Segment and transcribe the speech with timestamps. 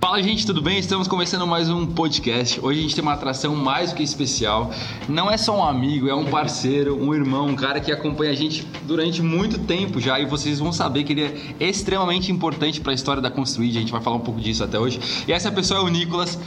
[0.00, 0.78] Fala gente, tudo bem?
[0.78, 2.60] Estamos começando mais um podcast.
[2.64, 4.70] Hoje a gente tem uma atração mais do que especial.
[5.08, 8.34] Não é só um amigo, é um parceiro, um irmão, um cara que acompanha a
[8.34, 12.92] gente durante muito tempo já e vocês vão saber que ele é extremamente importante para
[12.92, 13.76] a história da Construid.
[13.76, 15.00] A gente vai falar um pouco disso até hoje.
[15.26, 16.38] E essa pessoa é o Nicolas.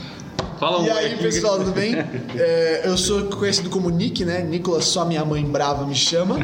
[0.62, 1.92] Fala um E aí, pessoal, tudo bem?
[2.34, 4.42] É, eu sou conhecido como Nick, né?
[4.42, 6.38] Nicolas, só minha mãe brava me chama.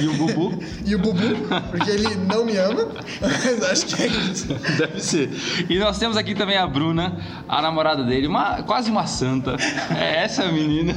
[0.00, 0.58] e o Bubu?
[0.86, 1.36] E o Bubu,
[1.70, 2.88] porque ele não me ama.
[3.20, 4.46] Mas acho que é isso.
[4.78, 5.30] Deve ser.
[5.68, 9.56] E nós temos aqui também a Bruna, a namorada dele, uma, quase uma santa.
[9.96, 10.94] É essa menina.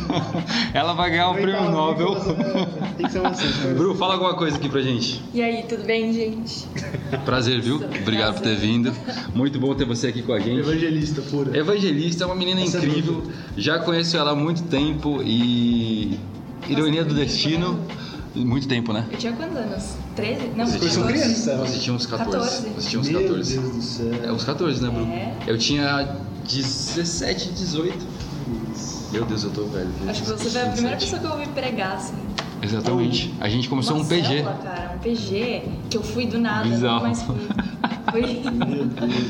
[0.74, 2.16] Ela vai ganhar o prêmio Nobel.
[2.98, 3.74] Tem que ser uma santa.
[3.74, 5.24] Bru, fala alguma coisa aqui pra gente.
[5.34, 6.68] E aí, tudo bem, gente?
[7.26, 7.78] Prazer, viu?
[8.02, 8.94] Obrigado por ter vindo.
[9.34, 10.60] Muito bom ter você aqui com a gente.
[10.60, 11.58] Evangelista pura.
[11.58, 13.24] Evangelista é uma menina Essa é incrível.
[13.58, 16.18] Já conheço ela há muito tempo e.
[16.68, 17.80] Ironia do destino.
[18.36, 19.06] Muito tempo, né?
[19.12, 19.96] Eu tinha quantos anos?
[20.16, 20.48] 13?
[20.56, 21.22] Não, Você Vocês são 14.
[21.24, 21.70] crianças.
[21.70, 22.38] Você tinha uns 14.
[22.38, 22.70] 14.
[22.76, 23.60] Você tinha uns Meu 14.
[23.60, 24.12] Deus do céu.
[24.24, 25.06] É, uns 14, né, Bru?
[25.06, 25.34] É.
[25.46, 26.16] Eu tinha
[26.50, 27.98] 17, 18.
[29.12, 29.88] Meu Deus, eu tô velho.
[30.08, 32.16] Acho que você foi a primeira pessoa que eu ouvi pregar, assim.
[32.64, 33.32] Exatamente.
[33.40, 34.24] A gente começou Uma um PG.
[34.28, 37.04] célula, cara, um PG que eu fui do nada, Bizarro.
[37.04, 37.36] mais fui.
[38.12, 38.44] Foi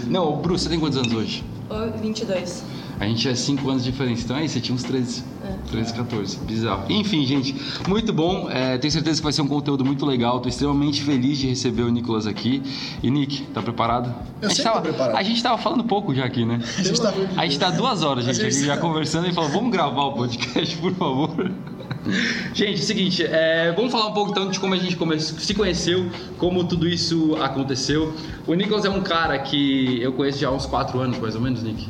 [0.07, 1.43] Não, Bru, você tem quantos anos hoje?
[1.69, 2.63] Ô, 22.
[3.03, 5.23] A gente é 5 anos de diferença, então aí você tinha uns 13.
[5.43, 5.53] É.
[5.71, 6.37] 13, 14.
[6.39, 6.85] Bizarro.
[6.89, 7.55] Enfim, gente,
[7.87, 8.49] muito bom.
[8.49, 10.39] É, tenho certeza que vai ser um conteúdo muito legal.
[10.39, 12.61] Tô extremamente feliz de receber o Nicolas aqui.
[13.01, 14.13] E Nick, tá preparado?
[14.41, 15.17] Eu a gente sempre tava, tô preparado.
[15.17, 16.61] A gente tava falando pouco já aqui, né?
[16.77, 17.13] A gente tá...
[17.35, 20.77] A gente tá duas horas, gente, isso- já conversando e falou, vamos gravar o podcast,
[20.77, 21.51] por favor.
[22.53, 25.17] Gente, é o seguinte, é, vamos falar um pouco então de como a gente come-
[25.21, 28.13] se conheceu, como tudo isso aconteceu.
[28.45, 31.39] O Nicolas é um cara que eu conheço já há uns 4 anos, mais ou
[31.41, 31.87] menos, Nick.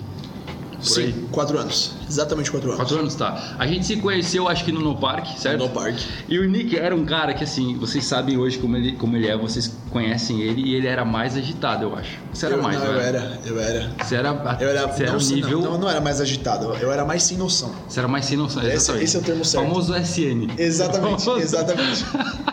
[0.84, 1.94] Sim, quatro anos.
[2.14, 2.78] Exatamente quatro anos.
[2.81, 3.56] Quatro anos, tá.
[3.58, 5.59] A gente se conheceu, acho que no No Park, certo?
[5.59, 6.06] No Parque.
[6.30, 9.28] E o Nick era um cara que, assim, vocês sabem hoje como ele, como ele
[9.28, 12.17] é, vocês conhecem ele, e ele era mais agitado, eu acho.
[12.33, 13.92] Você era eu, mais, não, eu era, eu era.
[14.03, 15.61] Você era, Eu era, você era não, um nível...
[15.61, 17.72] não, não era mais agitado, eu era mais sem noção.
[17.88, 19.03] Você era mais sem noção, Esse- exatamente.
[19.05, 19.64] esse é o termo certo.
[19.67, 20.48] Famoso SN.
[20.58, 22.05] Exatamente, Famoso- exatamente.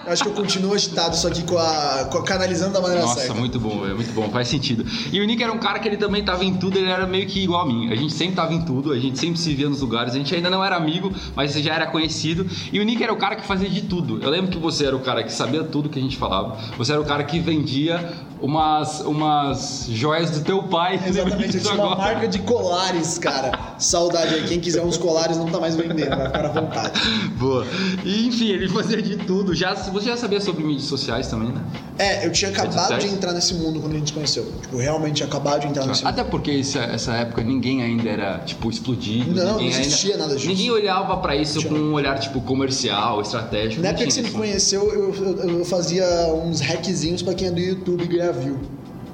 [0.07, 3.03] Eu acho que eu continuo agitado, só que com a, com a- canalizando da maneira
[3.03, 3.35] Nossa, certa.
[3.35, 4.85] muito bom, é muito bom, faz sentido.
[5.13, 7.27] E o Nick era um cara que ele também tava em tudo, ele era meio
[7.27, 7.91] que igual a mim.
[7.91, 10.35] A gente sempre tava em tudo, a gente sempre se via nos lugares, a gente
[10.35, 12.47] ainda não era amigo, mas já era conhecido.
[12.73, 14.19] E o Nick era o cara que fazia de tudo.
[14.23, 16.57] Eu lembro que você era o cara que sabia tudo que a gente falava.
[16.77, 21.01] Você era o cara que vendia umas, umas joias do teu pai.
[21.07, 23.75] Exatamente, eu tinha uma marca de colares, cara.
[23.79, 24.45] Saudade aí.
[24.47, 27.01] Quem quiser uns colares não tá mais vendendo, vai ficar à vontade.
[27.39, 27.67] Boa.
[28.05, 29.55] E, enfim, ele fazia de tudo.
[29.55, 31.63] Já, você já sabia sobre mídias sociais também, né?
[31.99, 34.51] É, eu tinha acabado de entrar nesse mundo quando a gente se conheceu.
[34.63, 36.13] Tipo, realmente acabado de entrar nesse mundo.
[36.13, 39.35] Até porque essa, essa época ninguém ainda era, tipo, explodido.
[39.35, 40.49] Não, não existia ainda, nada disso.
[40.49, 43.83] Ninguém olhava pra isso com um olhar, tipo, comercial, estratégico.
[43.83, 44.37] Na época que você me isso.
[44.37, 48.57] conheceu, eu, eu- eu fazia uns hackzinhos pra quem é do YouTube ganhar view.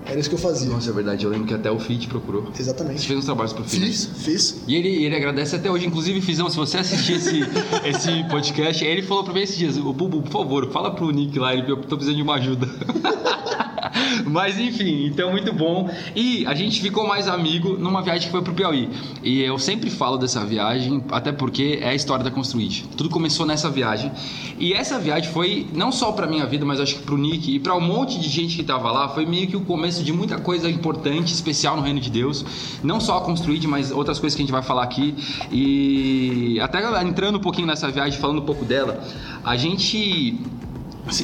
[0.08, 0.70] Era isso que eu fazia.
[0.70, 1.24] Nossa, é verdade.
[1.24, 2.42] Eu lembro que até o Fit procurou.
[2.42, 3.04] Você Exatamente.
[3.04, 3.84] fez uns trabalhos pro Fit.
[3.84, 4.62] Fiz, fiz.
[4.68, 5.84] E ele, ele agradece até hoje.
[5.86, 7.40] Inclusive, Fizão, se você assistir esse,
[7.84, 11.36] esse podcast, ele falou pra mim esses dias, o Bubu, por favor, fala pro Nick
[11.38, 12.68] lá, ele, eu tô precisando de uma ajuda.
[14.26, 15.90] Mas enfim, então muito bom.
[16.14, 18.88] E a gente ficou mais amigo numa viagem que foi pro Piauí.
[19.22, 22.84] E eu sempre falo dessa viagem, até porque é a história da Construid.
[22.96, 24.10] Tudo começou nessa viagem.
[24.58, 27.58] E essa viagem foi não só pra minha vida, mas acho que pro Nick e
[27.58, 30.38] pra um monte de gente que tava lá, foi meio que o começo de muita
[30.38, 32.44] coisa importante, especial no reino de Deus.
[32.82, 35.14] Não só a Construid, mas outras coisas que a gente vai falar aqui.
[35.50, 39.02] E até entrando um pouquinho nessa viagem, falando um pouco dela,
[39.44, 40.38] a gente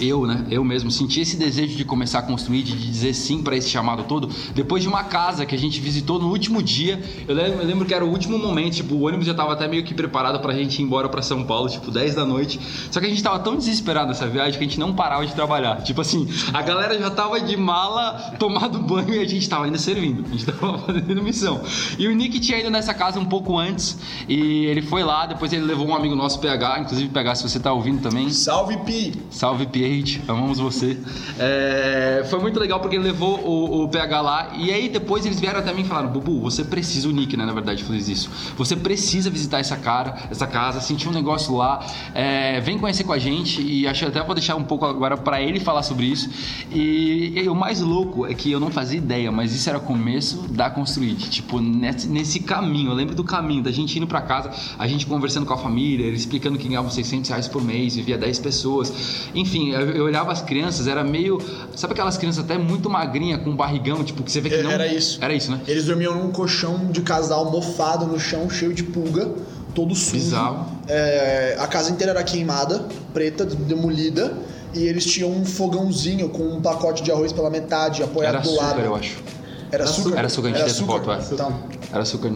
[0.01, 0.47] eu, né?
[0.51, 4.05] Eu mesmo senti esse desejo de começar a construir, de dizer sim para esse chamado
[4.05, 7.03] todo, depois de uma casa que a gente visitou no último dia.
[7.27, 9.67] Eu lembro, eu lembro que era o último momento, tipo, o ônibus já tava até
[9.67, 12.61] meio que preparado pra gente ir embora pra São Paulo, tipo, 10 da noite.
[12.91, 15.35] Só que a gente tava tão desesperado nessa viagem que a gente não parava de
[15.35, 15.83] trabalhar.
[15.83, 19.79] Tipo assim, a galera já tava de mala, tomado banho e a gente tava ainda
[19.79, 20.25] servindo.
[20.27, 21.61] A gente tava fazendo missão.
[21.99, 23.99] E o Nick tinha ido nessa casa um pouco antes
[24.29, 27.61] e ele foi lá, depois ele levou um amigo nosso, PH, inclusive PH, se você
[27.61, 28.31] tá ouvindo também.
[28.31, 29.13] Salve, Pi!
[29.31, 30.99] Salve Pierre, amamos você.
[31.39, 35.41] É, foi muito legal porque ele levou o, o PH lá e aí depois eles
[35.41, 37.47] vieram até mim e falaram: Bubu, você precisa, o Nick, né?
[37.47, 38.31] Na verdade, fez isso.
[38.57, 41.85] Você precisa visitar essa cara, essa casa, sentir um negócio lá.
[42.15, 45.41] É, vem conhecer com a gente e acho até vou deixar um pouco agora para
[45.41, 46.29] ele falar sobre isso.
[46.71, 49.81] E, e o mais louco é que eu não fazia ideia, mas isso era o
[49.81, 51.31] começo da Construid.
[51.31, 55.07] Tipo, nesse, nesse caminho, eu lembro do caminho, da gente indo para casa, a gente
[55.07, 59.31] conversando com a família, ele explicando que ganhava 600 reais por mês, vivia 10 pessoas.
[59.35, 61.39] Enfim, eu, eu olhava as crianças, era meio.
[61.77, 64.71] Sabe aquelas crianças até muito magrinha, com barrigão, tipo, que você vê que não.
[64.71, 65.19] Era isso.
[65.23, 65.61] Era isso, né?
[65.67, 69.31] Eles dormiam num colchão de casal mofado no chão, cheio de pulga,
[69.75, 70.17] todo sujo.
[70.17, 70.67] Bizarro.
[70.89, 74.33] É, a casa inteira era queimada, preta, demolida.
[74.75, 78.55] E eles tinham um fogãozinho com um pacote de arroz pela metade, apoiado Era do
[78.55, 78.81] lado.
[78.81, 79.23] eu acho.
[79.71, 80.19] Era açúcar?
[80.19, 81.19] Era açúcar, a gente Era tem essa foto, é.
[81.31, 81.63] Então.
[81.91, 82.33] Era açúcar,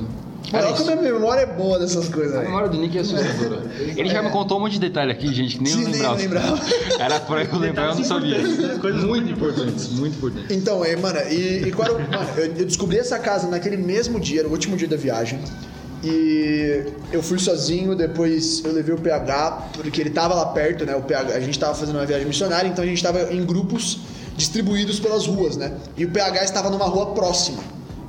[0.53, 0.59] né?
[0.59, 0.93] Olha Era como isso.
[0.93, 3.63] a minha memória é boa dessas coisas, A memória do Nick é assustadora.
[3.97, 5.95] Ele já me contou um monte de detalhe aqui, gente, que nem Sim, eu nem
[5.95, 6.17] lembrava.
[6.17, 6.61] lembrava.
[6.99, 8.39] Era pra eu lembrar, eu não sabia.
[8.81, 10.57] Coisas muito importantes, muito importantes.
[10.57, 14.43] Então, é, mano, e, e quando, mano, eu, eu descobri essa casa naquele mesmo dia,
[14.43, 15.39] no último dia da viagem.
[16.05, 20.95] E eu fui sozinho, depois eu levei o PH, porque ele tava lá perto, né?
[20.95, 23.99] O PH, a gente tava fazendo uma viagem missionária, então a gente tava em grupos
[24.37, 25.73] distribuídos pelas ruas, né?
[25.97, 27.59] E o PH estava numa rua próxima.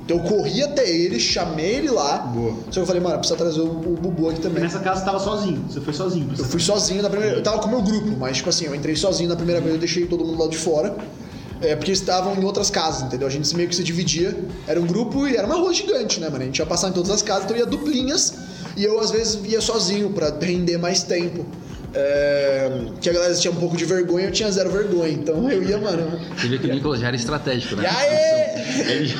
[0.08, 2.16] Então eu corri até ele, chamei ele lá.
[2.16, 2.54] Boa.
[2.66, 4.62] Só que eu falei, mano, precisa trazer o, o Bubu aqui E também.
[4.62, 5.62] nessa casa você tava sozinho.
[5.68, 6.30] Você foi sozinho.
[6.38, 7.36] Eu fui sozinho na primeira.
[7.36, 9.74] Eu tava com o meu grupo, mas tipo assim, eu entrei sozinho na primeira vez,
[9.74, 10.96] eu deixei todo mundo lá de fora.
[11.60, 13.28] É, porque eles estavam em outras casas, entendeu?
[13.28, 14.34] A gente meio que se dividia.
[14.66, 16.42] Era um grupo e era uma rua gigante, né, mano?
[16.42, 18.32] A gente ia passar em todas as casas, então ia duplinhas.
[18.78, 21.44] E eu, às vezes, ia sozinho pra render mais tempo.
[21.94, 22.70] É,
[23.00, 25.10] que a galera tinha um pouco de vergonha, eu tinha zero vergonha.
[25.10, 26.20] Então eu ia, mano.
[26.36, 27.84] Você vê que o Nicolas já era estratégico, né?
[27.84, 28.58] E aí?
[28.90, 29.14] Ele,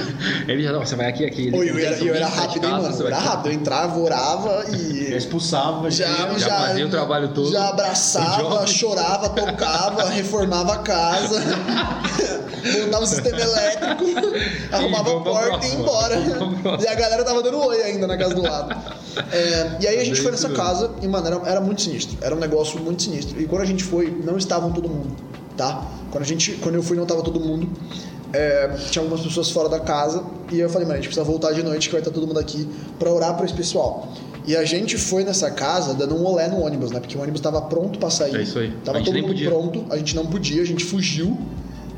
[0.48, 1.42] ele já, não, você vai aqui, aqui.
[1.48, 3.00] Ele, Pô, eu, era, eu era rápido, hein, mano?
[3.00, 3.46] Eu era rápido.
[3.46, 5.16] Eu entrava, orava Já e.
[5.16, 5.90] expulsava.
[5.90, 7.50] Já, Já já, fazia o trabalho todo.
[7.50, 11.40] Já abraçava, chorava, tocava, reformava a casa,
[12.82, 14.04] montava o sistema elétrico,
[14.72, 16.16] arrumava a porta e ia embora.
[16.80, 18.76] E a galera tava dando oi ainda na casa do lado.
[19.32, 22.16] É, e aí a gente foi nessa casa e, mano, era, era muito sinistro.
[22.20, 23.40] Era um negócio muito sinistro.
[23.40, 25.16] E quando a gente foi, não estavam todo mundo,
[25.56, 25.86] tá?
[26.10, 27.68] Quando, a gente, quando eu fui, não tava todo mundo.
[28.32, 30.22] É, tinha algumas pessoas fora da casa
[30.52, 32.38] e eu falei, mano, a gente precisa voltar de noite que vai estar todo mundo
[32.38, 32.68] aqui
[32.98, 34.12] pra orar pra esse pessoal.
[34.46, 37.00] E a gente foi nessa casa dando um olé no ônibus, né?
[37.00, 38.34] Porque o ônibus tava pronto pra sair.
[38.34, 38.72] É isso aí.
[38.84, 39.50] Tava todo mundo podia.
[39.50, 41.38] pronto, a gente não podia, a gente fugiu.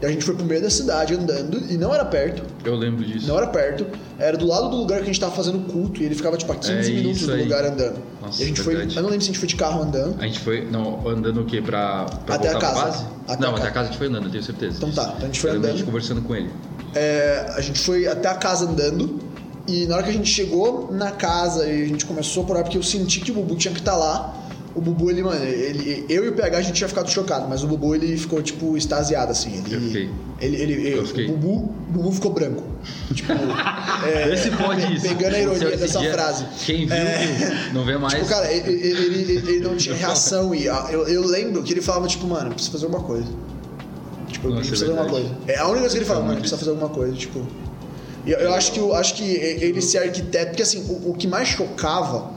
[0.03, 2.43] E a gente foi pro meio da cidade andando e não era perto.
[2.65, 3.29] Eu lembro disso.
[3.29, 3.87] Não era perto,
[4.19, 6.51] era do lado do lugar que a gente tava fazendo culto e ele ficava tipo
[6.51, 7.43] a 15 É minutos do aí.
[7.43, 7.99] lugar andando.
[8.23, 8.97] Nossa, e a gente foi, verdade.
[8.97, 10.17] eu não lembro se a gente foi de carro andando.
[10.19, 11.61] A gente foi, não, andando o quê?
[11.61, 13.07] Pra, pra Até a casa.
[13.29, 13.69] Até não, a até casa.
[13.69, 14.77] a casa a gente foi andando, eu tenho certeza.
[14.79, 15.71] Então tá, então a gente foi Eu andando.
[15.71, 16.51] A gente conversando com ele.
[16.95, 19.21] É, a gente foi até a casa andando
[19.69, 22.63] e na hora que a gente chegou na casa e a gente começou a orar
[22.65, 24.35] porque eu senti que o Bubu tinha que estar lá.
[24.73, 27.65] O Bubu, ele, mano, ele, eu e o PH a gente tinha ficado chocado, mas
[27.65, 29.53] o Bubu ele ficou tipo extasiado assim.
[29.67, 30.11] Ele, Eu fiquei.
[30.41, 31.27] Ele, ele, Eu fiquei.
[31.27, 31.55] O Bubu,
[31.89, 32.63] o Bubu ficou branco.
[33.13, 33.33] Tipo,
[34.07, 35.09] é, Esse pode isso.
[35.09, 36.47] Pegando a ironia dessa dia, frase.
[36.65, 37.75] Quem viu, viu.
[37.75, 38.15] Não vê mais.
[38.15, 38.91] Tipo, cara, ele, ele,
[39.23, 42.51] ele- ele não tinha reação e ah, eu, eu lembro que ele falava, tipo, mano,
[42.51, 43.27] precisa fazer alguma coisa.
[44.29, 45.37] Tipo, Nossa, precisa é fazer alguma coisa.
[45.49, 47.45] É a única coisa que ele fala, Fala mano, precisa fazer alguma coisa, tipo.
[48.25, 51.15] E eu, eu acho que, eu acho que ele ser arquiteto, porque assim, o, o
[51.15, 52.31] que mais chocava,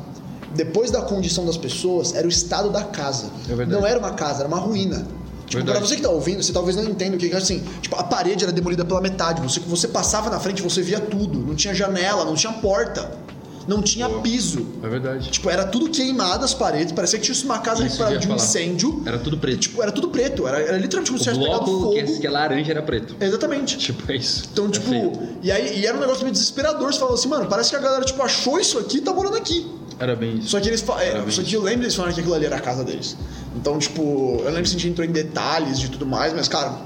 [0.56, 3.30] depois da condição das pessoas, era o estado da casa.
[3.50, 5.06] É não era uma casa, era uma ruína.
[5.48, 7.64] Tipo, pra você que tá ouvindo, você talvez não entenda o que é assim.
[7.82, 9.42] Tipo, a parede era demolida pela metade.
[9.42, 11.40] Você, você passava na frente, você via tudo.
[11.40, 13.24] Não tinha janela, não tinha porta.
[13.68, 14.22] Não tinha Boa.
[14.22, 14.66] piso.
[14.84, 15.30] É verdade.
[15.30, 18.36] Tipo, era tudo queimado as paredes, parecia que tinha uma casa Isso de eu um
[18.36, 19.02] incêndio.
[19.06, 19.60] Era tudo preto.
[19.60, 20.46] Tipo, era tudo preto.
[20.48, 21.94] Era, era literalmente como se tivesse pegado fogo.
[21.94, 23.16] que que é laranja era preto.
[23.20, 23.78] Exatamente.
[23.78, 24.44] Tipo, é isso.
[24.52, 25.12] Então, É tipo, feio.
[25.42, 26.92] e aí e era um negócio meio desesperador.
[26.92, 29.38] Você falava assim, mano, parece que a galera, tipo, achou isso aqui e tá morando
[29.38, 29.66] aqui.
[30.00, 30.50] Era bem isso.
[30.50, 32.62] Só que eles é, Só que eu lembro eles falando que aquilo ali era a
[32.62, 33.16] casa deles.
[33.56, 34.02] Então, tipo,
[34.40, 36.78] eu lembro que a gente entrou em detalhes de tudo mais, mas, cara,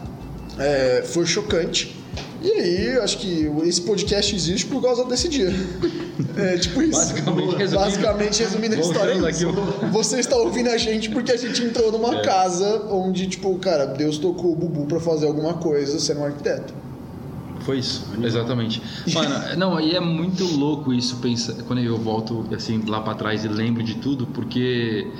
[0.59, 1.95] é, foi chocante.
[2.41, 5.49] E aí, eu acho que esse podcast existe por causa desse dia.
[6.35, 6.91] É tipo isso.
[6.99, 9.11] Basicamente, resumindo- Basicamente, resumindo a história.
[9.13, 12.21] é Você está ouvindo a gente porque a gente entrou numa É.
[12.21, 16.73] casa onde, tipo, cara, Deus tocou o Bubu pra fazer alguma coisa sendo um arquiteto.
[17.67, 18.81] Foi isso, exatamente.
[19.13, 23.43] Mano, não, e é muito louco isso, pensa, quando eu volto assim lá pra trás
[23.43, 25.13] e lembro de tudo, porque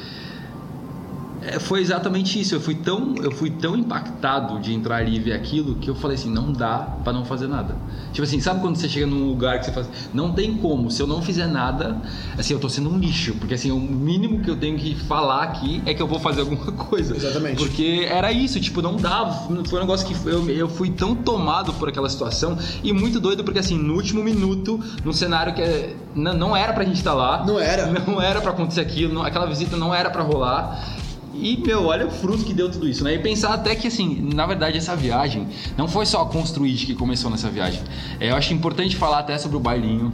[1.55, 2.55] é, foi exatamente isso.
[2.55, 5.95] Eu fui tão, eu fui tão impactado de entrar ali e ver aquilo que eu
[5.95, 7.75] falei assim, não dá pra não fazer nada.
[8.11, 10.89] Tipo assim, sabe quando você chega num lugar que você fala, assim, não tem como,
[10.89, 12.01] se eu não fizer nada,
[12.37, 15.43] assim, eu tô sendo um lixo, porque assim, o mínimo que eu tenho que falar
[15.43, 17.15] aqui é que eu vou fazer alguma coisa.
[17.15, 17.57] Exatamente.
[17.57, 19.33] Porque era isso, tipo, não dava.
[19.65, 23.43] Foi um negócio que eu, eu fui tão tomado por aquela situação e muito doido,
[23.43, 27.13] porque assim, no último minuto, num cenário que é- não, não era pra gente estar
[27.13, 27.43] lá.
[27.45, 27.87] Não era.
[28.07, 30.96] Não era pra acontecer aquilo, não- aquela visita não era pra rolar.
[31.41, 33.15] E, meu, olha o fruto que deu tudo isso, né?
[33.15, 36.95] E pensar até que, assim, na verdade, essa viagem não foi só a Construid que
[36.95, 37.81] começou nessa viagem.
[38.19, 40.11] É, eu acho importante falar até sobre o bailinho.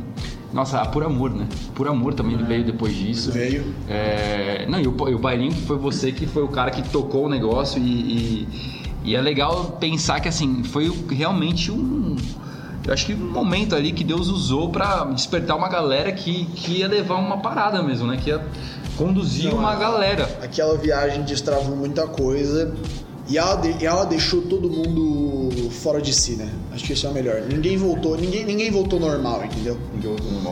[0.53, 1.47] Nossa, a Por Amor, né?
[1.73, 3.31] Por Amor também veio depois disso.
[3.31, 3.73] Veio.
[3.89, 6.87] É, não, e o, e o bailinho que foi você que foi o cara que
[6.89, 8.47] tocou o negócio e, e,
[9.03, 12.15] e é legal pensar que assim foi realmente um
[12.85, 16.79] eu acho que um momento ali que Deus usou pra despertar uma galera que, que
[16.79, 18.17] ia levar uma parada mesmo, né?
[18.21, 18.45] Que ia
[18.97, 20.29] conduzir Não, uma galera.
[20.41, 22.73] Aquela viagem destravou muita coisa.
[23.27, 26.49] E ela, de- e ela deixou todo mundo fora de si, né?
[26.73, 27.41] Acho que isso é o melhor.
[27.49, 29.77] Ninguém voltou, ninguém, ninguém voltou normal, entendeu?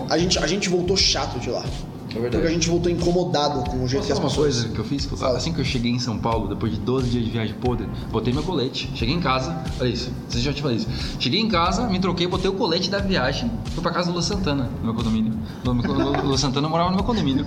[0.09, 1.63] A gente, a gente voltou chato de lá.
[2.11, 2.31] É verdade.
[2.37, 4.55] Porque a gente voltou incomodado com o jeito Posso que as falar uma pessoas.
[4.63, 5.05] coisa que eu fiz?
[5.05, 5.37] Fala.
[5.37, 8.33] Assim que eu cheguei em São Paulo, depois de 12 dias de viagem podre, botei
[8.33, 10.87] meu colete, cheguei em casa, olha isso, vocês já te falei isso.
[11.19, 14.21] Cheguei em casa, me troquei, botei o colete da viagem, fui pra casa do Lu
[14.21, 15.33] Santana, no meu condomínio.
[15.63, 17.45] Meu, Lu, Santana morava no meu condomínio.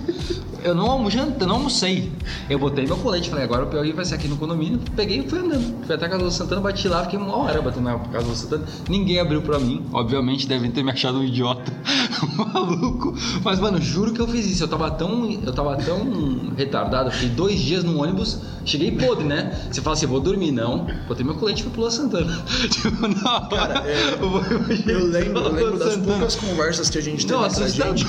[0.63, 2.11] Eu não, almo- janta- não almocei.
[2.49, 4.79] Eu botei meu colete, falei, agora o pior vai ser aqui no condomínio.
[4.95, 5.85] Peguei e fui andando.
[5.85, 8.23] Fui até a casa do Lu Santana, bati lá, fiquei uma hora batendo na casa
[8.23, 8.63] do Lu Santana.
[8.89, 9.83] Ninguém abriu pra mim.
[9.93, 11.71] Obviamente devem ter me achado um idiota,
[12.23, 13.13] um maluco.
[13.43, 14.54] Mas, mano, juro que eu fiz isso.
[14.63, 17.11] Eu tava tão, eu tava tão retardado.
[17.11, 19.67] Fiquei dois dias no ônibus, cheguei podre, né?
[19.71, 20.87] Você fala assim, vou dormir, não.
[21.07, 22.33] Botei meu colete e fui pro Lu Santana.
[22.69, 23.49] tipo, não.
[23.49, 24.41] Cara, é, eu, vou-
[24.87, 26.13] Eu lembro, eu lembro das Santana.
[26.13, 28.05] poucas conversas que a gente teve Não, entre a gente.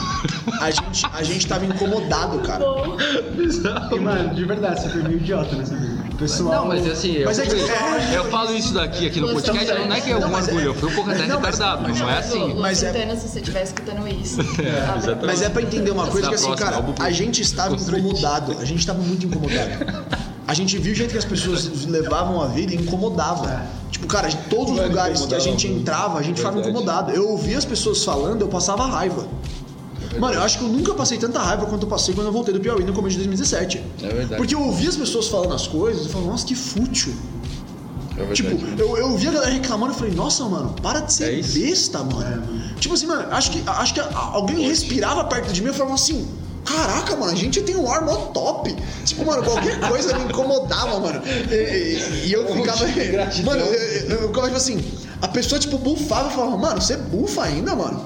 [0.61, 1.07] A gente.
[1.13, 2.65] A gente tava incomodado, cara.
[3.93, 6.06] E, mano, de verdade, você foi meio idiota nessa vida.
[6.19, 6.55] Pessoal.
[6.55, 9.95] Não, mas assim, eu, Mas é que- eu falo isso daqui aqui no podcast, não
[9.95, 12.19] é que é um é- orgulho, eu fui um pouco até retardado, mas não é
[12.19, 12.55] assim.
[12.55, 14.41] Mas é- Santana, se você estiver escutando isso.
[14.99, 15.27] exatamente.
[15.27, 18.57] Mas é pra entender uma coisa Da que assim, cara, é a gente estava incomodado.
[18.59, 19.71] A gente estava muito incomodado.
[20.49, 23.63] A gente viu o jeito que as pessoas levavam a vida e incomodava.
[23.91, 27.11] Tipo, cara, de todos os lugares que a gente entrava, a gente ficava incomodado.
[27.11, 29.27] Eu ouvia as pessoas falando, eu passava raiva.
[30.19, 32.53] Mano, eu acho que eu nunca passei tanta raiva quanto eu passei quando eu voltei
[32.55, 33.83] do Piauí no começo de 2017.
[34.03, 34.37] É verdade.
[34.37, 37.15] Porque eu ouvia as pessoas falando as coisas e falava, nossa, que fútil.
[38.13, 38.43] É verdade.
[38.43, 41.43] Tipo, eu, eu vi a galera reclamando e falei, nossa, mano, para de ser É
[41.43, 42.65] besta, mano.
[42.81, 46.27] Tipo assim, mano, acho que, acho que alguém respirava perto de mim e falava assim.
[46.67, 48.75] Caraca, mano, a gente tem um ar mó top.
[49.05, 51.23] Tipo, mano, qualquer coisa me incomodava, mano.
[51.51, 52.85] E, e- e eu ficava.
[53.45, 54.85] Mano, eu, eu, eu ficava tipo assim.
[55.23, 58.05] A pessoa, tipo, bufava e falava, mano, você bufa ainda, mano?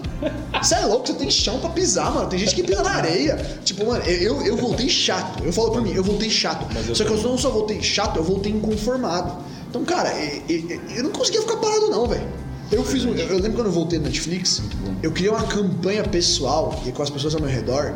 [0.62, 2.28] Você é louco, você tem chão pra pisar, mano.
[2.28, 3.36] Tem gente que pisa na areia.
[3.64, 5.42] Tipo, mano, eu, eu voltei chato.
[5.42, 6.64] Eu falo pra mim, eu voltei chato.
[6.88, 9.38] eu Só que eu não só voltei chato, eu voltei inconformado.
[9.68, 12.28] Então, cara, e- e- eu não conseguia ficar parado, não, velho.
[12.70, 13.12] Eu fiz um.
[13.14, 14.62] Eu lembro quando eu voltei no Netflix,
[15.02, 17.94] eu criei uma campanha pessoal e com as pessoas ao meu redor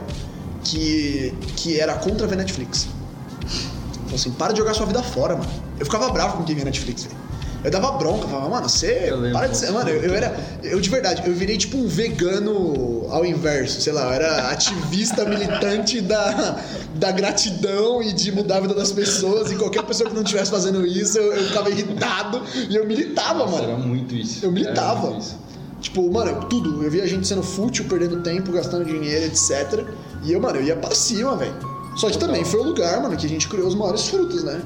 [0.65, 2.89] que, que era contra ver Netflix.
[4.05, 5.51] Falei assim, para de jogar sua vida fora, mano.
[5.79, 7.25] Eu ficava bravo com quem via Netflix, velho.
[7.65, 9.07] Eu dava bronca, falava, mano, você.
[9.09, 9.33] Eu.
[9.33, 9.71] Para de ser.
[9.73, 10.37] Mano, eu, eu era.
[10.63, 15.25] Eu de verdade, eu virei tipo um vegano ao inverso, sei lá, eu era ativista
[15.29, 16.59] militante da,
[16.95, 19.51] da gratidão e de mudar a vida das pessoas.
[19.51, 23.39] E qualquer pessoa que não estivesse fazendo isso, eu, eu ficava irritado e eu militava,
[23.39, 23.65] Nossa, mano.
[23.65, 24.45] era muito isso.
[24.45, 25.17] Eu militava.
[25.17, 25.35] isso.
[25.81, 26.85] Tipo, mano, tudo.
[26.85, 29.85] Eu via a gente sendo fútil, perdendo tempo, gastando dinheiro, etc.
[30.25, 31.55] E eu, mano, eu ia pra cima, velho.
[31.97, 34.61] Só que também foi o lugar, mano, que a gente criou os maiores frutos, né?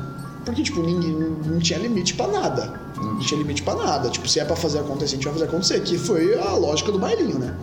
[0.45, 2.81] Porque, tipo, ninguém não, tinha limite pra nada.
[2.97, 4.09] Não tinha limite pra nada.
[4.09, 5.81] Tipo, se é pra fazer acontecer, a gente vai fazer acontecer.
[5.81, 7.55] Que foi a lógica do bailinho, né?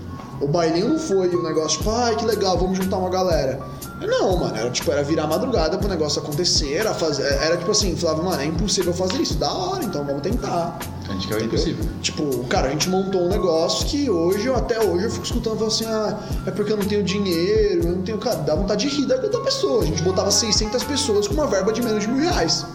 [0.42, 3.60] O bailinho não foi um negócio, tipo, ai, que legal, vamos juntar uma galera.
[4.02, 7.24] Não, mano, era tipo, era virar madrugada pro negócio acontecer, era fazer.
[7.24, 10.78] Era tipo assim, falava, mano, é impossível fazer isso, da hora, então vamos tentar.
[11.08, 11.86] A gente quer o impossível.
[12.02, 15.56] Tipo, cara, a gente montou um negócio que hoje, eu até hoje, eu fico escutando
[15.56, 18.18] falando assim, ah, é porque eu não tenho dinheiro, eu não tenho.
[18.18, 19.84] Cara, dá vontade de rir da, da pessoa.
[19.84, 22.66] A gente botava 600 pessoas com uma verba de menos de mil reais.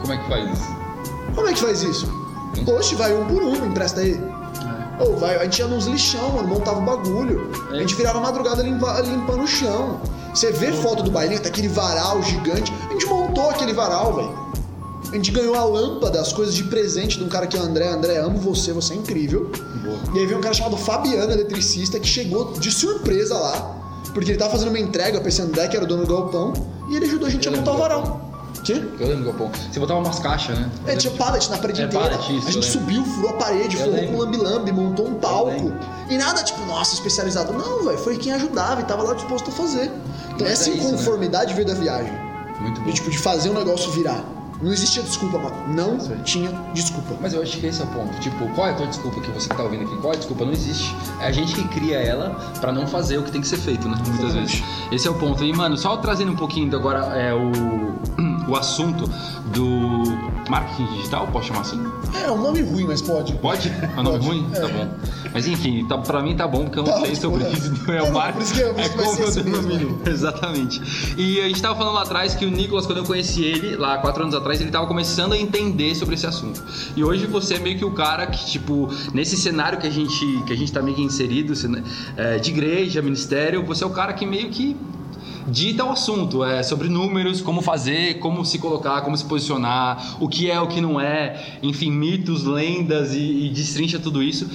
[0.00, 0.68] Como é que faz isso?
[1.34, 2.28] Como é que faz isso?
[2.66, 4.20] Oxe, vai um por um, empresta aí.
[5.00, 7.50] Ou vai, a gente ia nos lixão, mano, montava o bagulho.
[7.70, 10.00] A gente virava a madrugada limpa- limpando o chão.
[10.34, 12.72] Você vê foto do bailinho, tá aquele varal gigante.
[12.88, 14.48] A gente montou aquele varal, velho.
[15.10, 17.62] A gente ganhou a lâmpada, as coisas de presente de um cara que é o
[17.62, 17.88] André.
[17.88, 19.50] André, amo você, você é incrível.
[19.82, 19.98] Boa.
[20.14, 23.74] E aí veio um cara chamado Fabiano, eletricista, que chegou de surpresa lá.
[24.12, 26.52] Porque ele tava fazendo uma entrega pra esse André, que era o dono do galpão.
[26.90, 28.27] E ele ajudou a gente Eu a montar o varal.
[28.64, 28.82] Quê?
[28.98, 29.50] Eu lembro, Galpão.
[29.70, 30.70] Você botava umas caixas, né?
[30.86, 32.08] É, tinha pallet na parede É, inteira.
[32.10, 34.08] pallet, isso, a gente eu subiu, furou a parede, Eu lembro.
[34.12, 35.72] com lambi-lambi, montou um palco.
[36.08, 37.52] E nada, tipo, nossa, especializado.
[37.52, 39.90] Não, velho, foi quem ajudava e tava lá disposto a fazer.
[40.26, 40.78] Então Mas essa é né?
[40.78, 42.12] inconformidade veio da viagem.
[42.60, 42.86] Muito bom.
[42.86, 44.22] De, tipo, de fazer o negócio virar.
[44.60, 45.56] Não existia desculpa, mano.
[45.68, 47.14] Não tinha desculpa.
[47.20, 48.18] Mas eu acho que esse é o ponto.
[48.20, 49.96] Tipo, qual é a tua desculpa que você que tá ouvindo aqui?
[49.98, 50.44] Qual é a desculpa?
[50.44, 50.94] Não existe.
[51.20, 53.88] É a gente que cria ela pra não fazer o que tem que ser feito,
[53.88, 53.96] né?
[54.06, 54.62] Muitas vezes.
[54.90, 55.44] Esse é o ponto.
[55.44, 57.50] E, mano, só trazendo um pouquinho agora é, o,
[58.50, 59.08] o assunto
[59.52, 60.02] do
[60.50, 61.80] marketing digital, posso chamar assim?
[62.24, 63.34] É um nome ruim, mas pode.
[63.34, 63.68] Pode?
[63.68, 64.26] É um nome Pode.
[64.26, 64.46] ruim?
[64.54, 64.60] É.
[64.60, 64.88] Tá bom.
[65.32, 67.50] Mas enfim, tá, pra mim tá bom, porque eu não Tá sei sobre né?
[67.52, 67.90] isso.
[67.92, 68.38] É É, o não, marketing.
[68.38, 70.00] por isso que eu- por É vai como eu assim denomino.
[70.08, 71.14] Exatamente.
[71.18, 73.98] E a gente tava falando lá atrás que o Nicolas, quando eu conheci ele, lá
[73.98, 76.62] quatro anos atrás, ele tava começando a entender sobre esse assunto.
[76.96, 80.42] E hoje você é meio que o cara que, tipo, nesse cenário que a gente,
[80.46, 81.82] que a gente tá meio que inserido, cena-
[82.16, 84.76] é, de igreja, ministério, você é o cara que meio que
[85.46, 90.28] dita o assunto, é sobre números, como fazer, como se colocar, como se posicionar, o
[90.28, 94.46] que é, o que não é, enfim, mitos, lendas e, e destrincha tudo isso.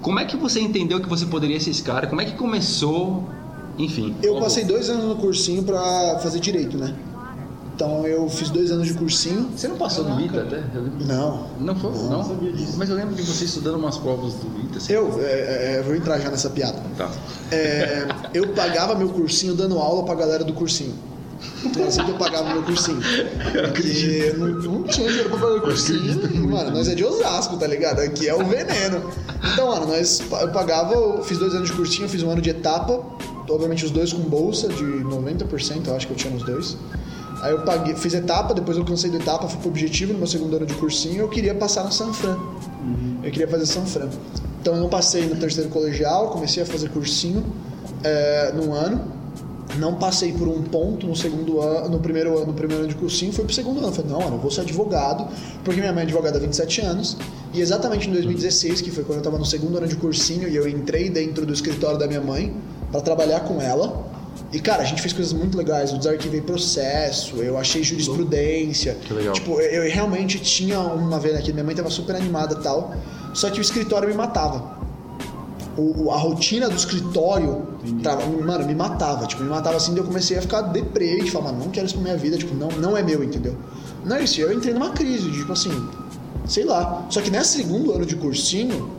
[0.00, 2.06] Como é que você entendeu que você poderia ser esse cara?
[2.06, 3.28] Como é que começou?
[3.78, 4.14] Enfim.
[4.22, 6.94] Eu passei dois anos no cursinho pra fazer direito, né?
[7.74, 9.50] Então eu fiz dois anos de cursinho.
[9.56, 10.62] Você não passou no ITA até?
[11.06, 11.46] Não.
[11.58, 11.90] Não foi?
[11.90, 12.10] Não.
[12.10, 12.24] Não?
[12.24, 12.74] sabia disso.
[12.76, 14.78] Mas eu lembro de você estudando umas provas do ITA.
[14.78, 14.92] assim.
[14.92, 16.78] Eu, é, é, vou entrar já nessa piada.
[16.96, 17.10] Tá.
[17.50, 20.94] É, eu pagava meu cursinho dando aula pra galera do cursinho.
[21.64, 23.00] Então, assim que eu pagava meu cursinho.
[23.00, 26.48] Porque não, não tinha dinheiro pra pagar o cursinho.
[26.48, 28.00] Mano, nós é de Osasco, tá ligado?
[28.00, 29.10] Aqui é o veneno.
[29.52, 32.50] Então, mano, nós, eu pagava, eu fiz dois anos de cursinho, fiz um ano de
[32.50, 33.00] etapa.
[33.48, 36.76] Obviamente os dois com bolsa de 90%, eu acho que eu tinha nos dois.
[37.42, 40.28] Aí eu paguei, fiz etapa, depois eu cansei da etapa, fui pro objetivo no meu
[40.28, 42.38] segundo ano de cursinho, eu queria passar no San Fran.
[43.20, 44.08] Eu queria fazer San Fran.
[44.60, 47.44] Então eu não passei no terceiro colegial, comecei a fazer cursinho
[48.04, 49.00] é, num ano.
[49.76, 52.94] Não passei por um ponto no segundo ano, no primeiro ano, no primeiro ano de
[52.94, 53.90] cursinho, fui pro segundo ano.
[53.90, 55.26] Falei, não, eu vou ser advogado,
[55.64, 57.16] porque minha mãe é advogada há 27 anos.
[57.52, 60.54] E exatamente em 2016, que foi quando eu tava no segundo ano de cursinho, e
[60.54, 62.54] eu entrei dentro do escritório da minha mãe
[62.92, 64.11] para trabalhar com ela.
[64.52, 65.92] E, cara, a gente fez coisas muito legais.
[65.92, 68.96] Eu desarquivei processo, eu achei jurisprudência.
[69.00, 69.32] Que legal.
[69.32, 72.94] Tipo, eu, eu realmente tinha uma vez aqui, minha mãe tava super animada e tal.
[73.32, 74.82] Só que o escritório me matava.
[75.76, 77.66] O, a rotina do escritório,
[78.02, 79.26] tava, mano, me matava.
[79.26, 81.86] Tipo, me matava assim, daí eu comecei a ficar deprê e falar, mano, não quero
[81.86, 83.56] isso pra minha vida, tipo, não, não é meu, entendeu?
[84.04, 85.70] Não é isso, eu entrei numa crise, de, tipo assim,
[86.46, 87.06] sei lá.
[87.08, 88.90] Só que nesse segundo ano de cursinho,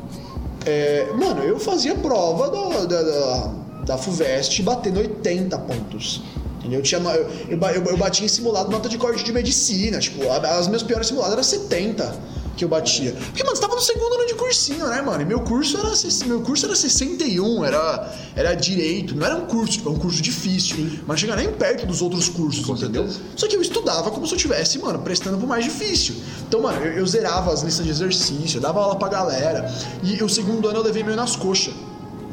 [0.65, 3.53] é, mano, eu fazia prova da, da, da,
[3.85, 6.21] da FUVEST batendo 80 pontos.
[6.59, 6.79] Entendeu?
[6.79, 9.99] Eu, tinha, eu, eu, eu, batia em simulado nota de corte de medicina.
[9.99, 13.11] Tipo, as minhas piores simuladas eram 70 que eu batia.
[13.11, 15.21] Porque, mano, você tava no segundo ano de cursinho, né, mano?
[15.21, 15.91] E meu curso era,
[16.27, 19.15] meu curso era 61, era, era direito.
[19.15, 20.77] Não era um curso, tipo, é um curso difícil.
[21.01, 23.03] Mas não chega nem perto dos outros cursos, Com entendeu?
[23.07, 23.25] certeza.
[23.35, 26.15] Só que eu estudava como se eu tivesse, mano, prestando pro mais difícil.
[26.47, 29.69] Então, mano, eu, eu zerava as listas de exercício, eu dava aula pra galera.
[30.03, 31.73] E o segundo ano eu levei meio nas coxas.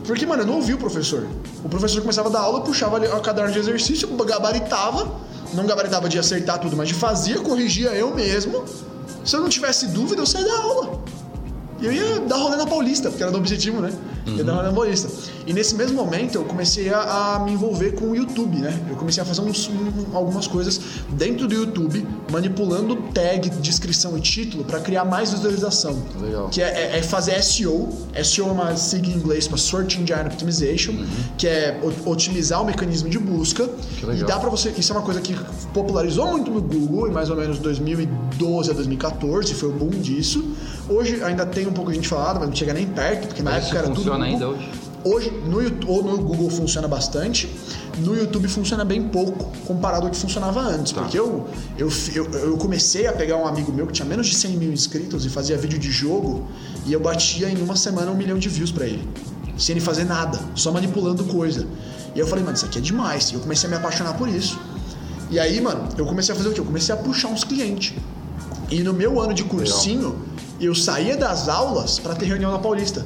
[0.07, 1.27] Porque, mano, eu não ouvi o professor.
[1.65, 5.21] O professor começava a dar aula, puxava o caderno de exercício, gabaritava.
[5.55, 8.65] Não gabaritava de acertar tudo, mas de fazia, corrigia eu mesmo.
[9.25, 11.03] Se eu não tivesse dúvida, eu saía da aula.
[11.81, 13.93] E eu ia dar rolê na Paulista, porque era do objetivo, né?
[14.45, 15.09] Na Paulista.
[15.47, 18.79] E nesse mesmo momento eu comecei a, a me envolver com o YouTube, né?
[18.89, 24.21] Eu comecei a fazer uns- um- algumas coisas dentro do YouTube, manipulando tag, descrição e
[24.21, 25.99] título para criar mais visualização.
[26.21, 26.49] Legal.
[26.49, 27.89] Que é, é- é fazer SEO.
[28.23, 30.93] SEO é uma sigla em inglês para Search Engine Optimization,
[31.37, 33.69] que é otimizar o mecanismo de busca.
[33.99, 34.23] Que legal.
[34.23, 34.71] E dá para você.
[34.77, 35.35] Isso é uma coisa que
[35.73, 40.45] popularizou muito no Google em mais ou menos 2012 a 2014, foi o boom disso.
[40.89, 43.53] Hoje ainda tem um pouco de gente falando, mas não chega nem perto, porque na
[43.53, 44.03] Mas época era tudo.
[44.25, 44.71] Funciona ainda hoje?
[45.03, 47.49] Hoje, no, Yout- ou no Google funciona bastante,
[47.99, 50.93] no YouTube funciona bem pouco comparado ao que funcionava antes.
[50.93, 51.01] Tá.
[51.01, 51.47] Porque eu,
[51.79, 54.71] eu, eu, eu comecei a pegar um amigo meu que tinha menos de 100 mil
[54.73, 56.47] inscritos e fazia vídeo de jogo
[56.85, 59.09] e eu batia em uma semana um milhão de views pra ele.
[59.57, 61.67] Sem ele fazer nada, só manipulando coisa.
[62.15, 63.31] E eu falei, mano, isso aqui é demais.
[63.31, 64.59] E eu comecei a me apaixonar por isso.
[65.31, 66.61] E aí, mano, eu comecei a fazer o quê?
[66.61, 67.95] Eu comecei a puxar uns clientes.
[68.71, 70.15] E no meu ano de cursinho,
[70.61, 73.05] eu saía das aulas pra ter reunião na Paulista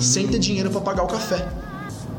[0.00, 1.46] sem ter dinheiro pra pagar o café.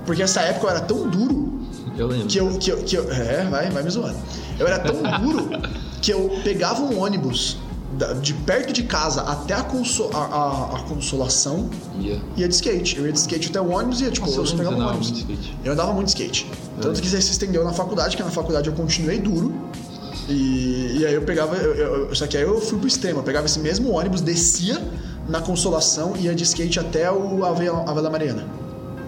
[0.06, 1.60] Porque essa época eu era tão duro
[1.98, 2.28] Eu lembro.
[2.28, 4.18] que eu, que eu, que eu- É, vai, vai me zoando.
[4.60, 5.50] Eu era tão duro
[6.02, 7.58] que eu pegava um ônibus
[8.22, 11.70] de perto de casa até a, conso- a, a- a consolação
[12.00, 12.20] Ia.
[12.38, 12.98] ia de skate.
[12.98, 14.98] Eu ia de skate até o ônibus e ia, tipo, Nossa, eu pegava um andava
[14.98, 15.26] ônibus.
[15.64, 16.50] Eu andava muito de skate.
[16.82, 19.54] Tanto que isso se estendeu na faculdade, que na faculdade eu continuei duro.
[20.30, 21.56] E, e aí eu pegava.
[21.58, 21.76] eu-
[22.08, 23.20] eu- só que aí eu fui pro extremo.
[23.20, 24.82] Eu pegava esse mesmo ônibus, descia
[25.32, 28.46] na consolação e ia de skate até o Ave- a Vila Mariana.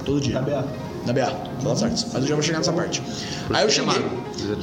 [0.05, 0.35] Todo dia.
[0.35, 0.65] Na BA.
[1.05, 1.31] Na BA,
[1.61, 2.05] todas as artes.
[2.13, 3.01] Mas eu já vou chegar nessa parte.
[3.47, 3.93] Por Aí eu cheguei.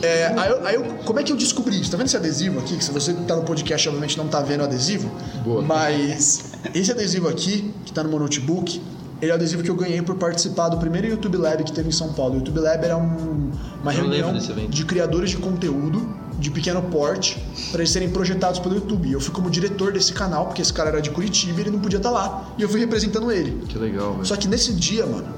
[0.03, 1.90] é, aí, eu, aí eu- como é que eu descobri isso?
[1.90, 2.77] Tá vendo esse adesivo aqui?
[2.79, 5.11] Que se você tá no podcast, obviamente não tá vendo o adesivo.
[5.44, 5.61] Boa.
[5.62, 8.81] Mas esse adesivo aqui, que tá no meu notebook,
[9.20, 11.90] ele é o adesivo que eu ganhei por participar do primeiro YouTube Lab que teve
[11.90, 12.35] em São Paulo.
[12.35, 13.51] O YouTube Lab era um-
[13.83, 14.33] uma Eu reunião
[14.68, 16.09] de criadores de conteúdo
[16.40, 17.38] de pequeno porte
[17.70, 19.12] para eles serem projetados pelo YouTube.
[19.12, 21.79] Eu fui como diretor desse canal, porque esse cara era de Curitiba e ele não
[21.79, 22.53] podia estar lá.
[22.59, 23.62] E eu fui representando ele.
[23.68, 24.26] Que legal, velho.
[24.26, 25.29] Só que nesse dia, mano,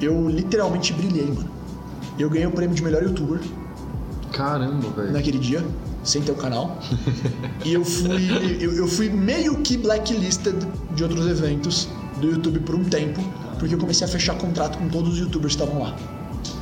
[0.00, 1.48] eu literalmente brilhei, mano.
[2.18, 3.40] Eu ganhei o prêmio de melhor youtuber
[4.32, 5.12] Caramba, velho.
[5.12, 5.64] naquele dia,
[6.02, 6.78] sem ter o canal.
[7.64, 10.56] e eu fui, eu, eu fui meio que blacklisted
[10.94, 11.88] de outros eventos
[12.20, 13.20] do YouTube por um tempo,
[13.58, 15.96] porque eu comecei a fechar contrato com todos os youtubers que estavam lá.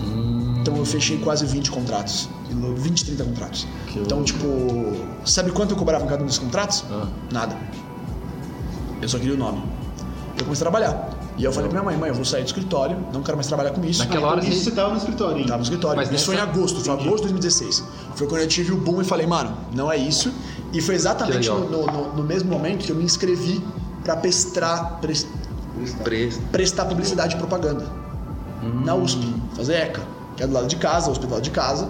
[0.01, 2.29] Hum, Então eu fechei quase 20 contratos.
[2.77, 3.66] 20, 30 contratos.
[3.88, 4.33] Que então, louco.
[4.33, 6.85] tipo, sabe quanto eu cobrava em cada um desses contratos?
[6.90, 7.07] Ah.
[7.33, 7.57] Nada.
[9.01, 9.61] Eu só queria o nome.
[10.38, 11.11] Eu comecei a trabalhar.
[11.37, 13.46] E eu falei pra minha mãe, mãe, eu vou sair do escritório, não quero mais
[13.46, 14.01] trabalhar com isso.
[14.05, 15.44] Naquela hora Isso você- tava no escritório, hein?
[15.44, 15.96] Tava no escritório.
[15.96, 17.09] Mas isso foi em nessa- agosto, foi Entendi.
[17.09, 17.85] agosto de 2016.
[18.14, 20.31] Foi quando eu tive o boom e falei, mano, não é isso.
[20.72, 23.64] E foi exatamente no, no- no mesmo momento que eu me inscrevi
[24.05, 25.27] pra prestar, pres-
[26.05, 26.40] Preso.
[26.53, 27.87] prestar publicidade e propaganda.
[28.62, 28.83] Hum.
[28.85, 30.03] Na USP, fazer ECA,
[30.37, 31.88] que é do lado de casa, lado de casa.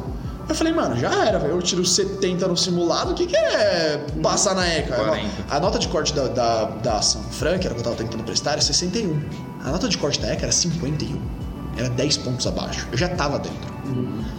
[0.48, 1.54] Eu falei, mano, já era, velho.
[1.54, 4.96] Eu tiro 70 no simulado, o que, que é passar na ECA?
[4.96, 5.28] 40.
[5.48, 8.24] A nota de corte da, da, da franca, que era o que eu tava tentando
[8.24, 9.22] prestar, era 61.
[9.64, 11.20] A nota de corte da ECA era 51.
[11.76, 12.86] Era 10 pontos abaixo.
[12.90, 13.72] Eu já tava dentro.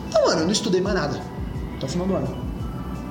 [0.09, 1.19] Então, mano, eu não estudei mais nada.
[1.77, 2.37] Até o final do ano.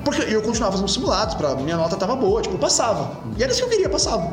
[0.04, 3.18] Porque eu continuava fazendo simulados, pra, minha nota tava boa, tipo, eu passava.
[3.36, 4.32] E era isso que eu queria, passava.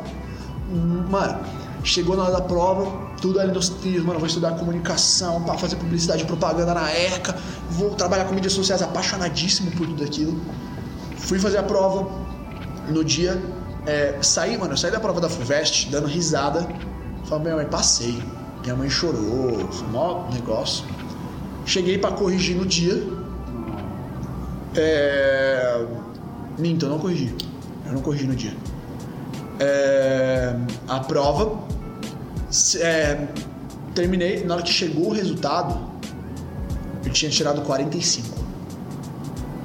[1.08, 1.38] Mano,
[1.82, 5.76] chegou na hora da prova, tudo ali nos trilhos, mano, vou estudar comunicação, pra fazer
[5.76, 7.36] publicidade e propaganda na ECA,
[7.70, 10.40] vou trabalhar com mídias sociais, apaixonadíssimo por tudo aquilo.
[11.16, 12.08] Fui fazer a prova
[12.88, 13.40] no dia,
[13.86, 16.68] é, saí, mano, saí da prova da FUVEST, dando risada,
[17.24, 18.22] falei, minha mãe, passei.
[18.62, 20.84] Minha mãe chorou, foi maior negócio.
[21.64, 23.02] Cheguei pra corrigir no dia,
[24.76, 25.86] é...
[26.58, 27.34] Minto, eu não corrigi.
[27.86, 28.54] Eu não corrigi no dia.
[29.60, 30.56] É...
[30.88, 31.60] A prova.
[32.80, 33.28] é,
[33.94, 34.44] Terminei.
[34.44, 35.78] Na hora que chegou o resultado,
[37.04, 38.40] eu tinha tirado 45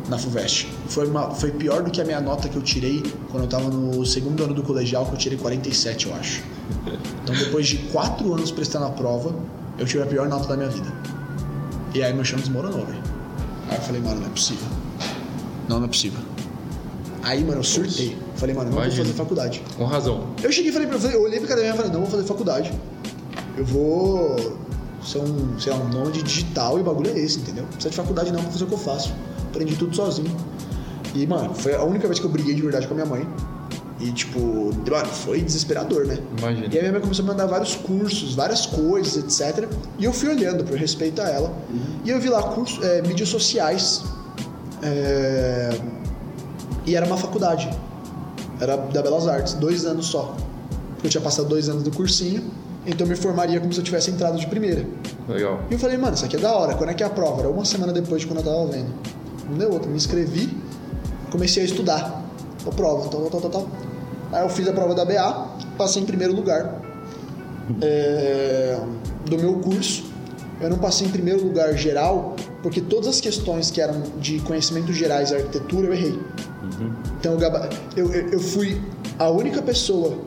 [0.10, 0.68] na FUVEST.
[0.88, 3.70] Foi, uma, foi pior do que a minha nota que eu tirei quando eu tava
[3.70, 6.44] no segundo ano do colegial, que eu tirei 47, eu acho.
[7.24, 9.36] Então, depois de quatro anos prestando a prova,
[9.78, 10.92] eu tive a pior nota da minha vida.
[11.94, 13.04] E aí meu chão desmoronou, velho.
[13.70, 14.68] Aí eu falei, mano, não é possível.
[15.68, 16.20] Não, não é possível.
[17.24, 18.18] Aí, mano, eu surtei.
[18.36, 18.96] Falei, mano, não Imagina.
[19.04, 19.64] vou fazer faculdade.
[19.78, 20.28] Com razão.
[20.44, 22.72] Eu cheguei e falei pra eu olhei pra academia e falei, não vou fazer faculdade.
[23.58, 24.58] Eu vou
[25.04, 27.64] ser um, sei lá, um nome de digital e o bagulho é esse, entendeu?
[27.64, 29.14] Não precisa de faculdade não, vou fazer o que eu faço.
[29.50, 30.36] Aprendi tudo sozinho.
[31.14, 33.26] E, mano, foi a única vez que eu briguei de verdade com a minha mãe.
[34.02, 34.40] E, tipo,
[34.92, 36.18] mano, foi desesperador, né?
[36.38, 36.66] Imagina.
[36.68, 39.70] E aí minha mãe começou a mandar vários cursos, várias coisas, etc.
[39.98, 41.54] E eu fui olhando por respeito a ela.
[42.04, 44.04] E eu vi lá curso, é, mídias sociais.
[44.84, 45.70] é,
[46.86, 47.70] E era uma faculdade.
[48.60, 50.36] Era da Belas Artes, dois anos só.
[51.04, 52.44] Eu tinha passado dois anos do cursinho,
[52.86, 54.86] então eu me formaria como se eu tivesse entrado de primeira.
[55.28, 55.60] Legal.
[55.70, 57.42] E eu falei, mano, isso aqui é da hora, quando é que é a prova?
[57.42, 58.92] Era uma semana depois de quando eu tava vendo.
[59.50, 60.56] Não deu outra, me inscrevi,
[61.32, 62.24] comecei a estudar.
[62.66, 63.68] A prova, tal, tal, tal, tal.
[64.32, 66.82] Aí eu fiz a prova da BA, passei em primeiro lugar
[67.82, 68.80] é,
[69.26, 70.04] do meu curso.
[70.60, 74.96] Eu não passei em primeiro lugar geral, porque todas as questões que eram de conhecimentos
[74.96, 76.20] gerais da arquitetura eu errei.
[77.20, 77.38] Então
[77.96, 78.82] eu, eu, fui
[79.18, 80.18] a única pessoa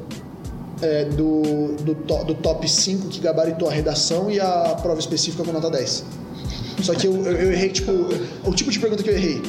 [0.82, 5.42] é, do, do, to- do top 5 que gabaritou a redação e a prova específica
[5.44, 6.04] com nota 10.
[6.82, 7.90] Só que eu, eu, eu errei, tipo,
[8.44, 9.42] o tipo de pergunta que eu errei.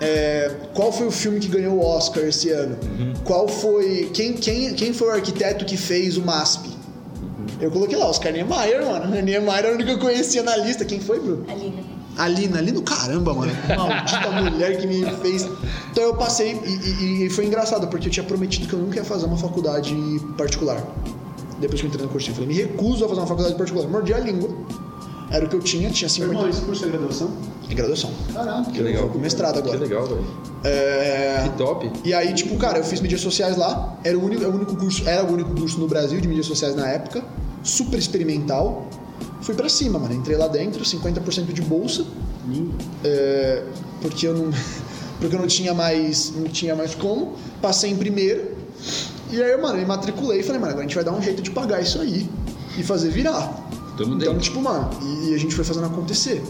[0.00, 2.76] É, qual foi o filme que ganhou o Oscar esse ano?
[3.24, 4.10] Qual foi.
[4.12, 6.70] Quem, quem, quem foi o arquiteto que fez o MASP?
[7.60, 9.08] Eu coloquei lá, Oscar Niemeyer, mano.
[9.22, 10.84] Niemeyer era o único que eu conhecia na lista.
[10.84, 11.46] Quem foi, Bruno?
[11.48, 11.91] Alina.
[12.16, 13.52] Alina, ali no caramba, mano.
[13.76, 15.48] Maldita mulher que me fez.
[15.90, 18.96] Então eu passei e, e- e foi engraçado, porque eu tinha prometido que eu nunca
[18.96, 19.94] ia fazer uma faculdade
[20.36, 20.82] particular.
[21.60, 23.88] Depois que eu entrei no cursinho, eu falei, me recuso a fazer uma faculdade particular.
[23.88, 24.50] Mordi a língua.
[25.30, 27.30] Era o que eu tinha, tinha Irmão, 50 esse curso é graduação?
[27.70, 28.10] em graduação.
[28.34, 28.70] Caraca.
[28.70, 28.94] Que legal.
[28.96, 29.78] Eu vou pro mestrado agora.
[29.78, 30.26] Que legal, velho.
[30.62, 31.44] É...
[31.44, 31.90] Que top.
[32.04, 33.96] E aí, tipo, cara, eu fiz mídias sociais lá.
[34.04, 36.44] Era o único, é o único curso, era o único curso no Brasil de mídias
[36.46, 37.24] sociais na época.
[37.62, 38.86] Super experimental.
[39.42, 40.14] Fui pra cima, mano.
[40.14, 42.04] Entrei lá dentro, 50% de bolsa.
[43.04, 43.62] É,
[44.00, 44.50] porque eu não
[45.20, 48.56] porque eu não tinha mais não tinha mais como passei em primeiro
[49.30, 51.40] e aí mano me matriculei e falei mano agora a gente vai dar um jeito
[51.40, 52.28] de pagar isso aí
[52.76, 53.46] e fazer virar
[53.96, 54.40] Tamo então dentro.
[54.40, 56.42] tipo mano e, e a gente foi fazendo acontecer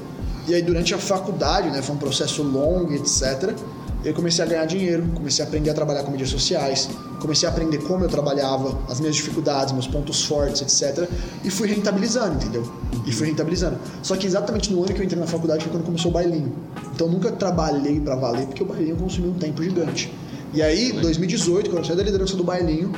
[0.48, 3.55] e aí durante a faculdade né foi um processo longo etc
[4.04, 6.88] eu comecei a ganhar dinheiro comecei a aprender a trabalhar com mídias sociais
[7.20, 11.08] comecei a aprender como eu trabalhava as minhas dificuldades meus pontos fortes etc
[11.44, 12.70] e fui rentabilizando entendeu?
[13.06, 13.78] E fui rentabilizando.
[14.02, 16.52] Só que exatamente no ano que eu entrei na faculdade foi quando começou o bailinho.
[16.94, 20.12] Então eu nunca trabalhei pra valer porque o bailinho consumiu um tempo gigante.
[20.54, 22.92] E aí 2018 quando eu saí da liderança do bailinho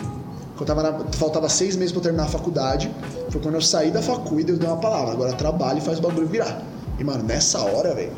[0.57, 2.91] quando eu tava na- faltava seis meses pra eu terminar a faculdade
[3.31, 5.99] foi quando eu saí da facu e Deus deu uma palavra agora trabalha e faz
[5.99, 6.63] o bagulho virar.
[6.99, 8.13] E mano nessa hora velho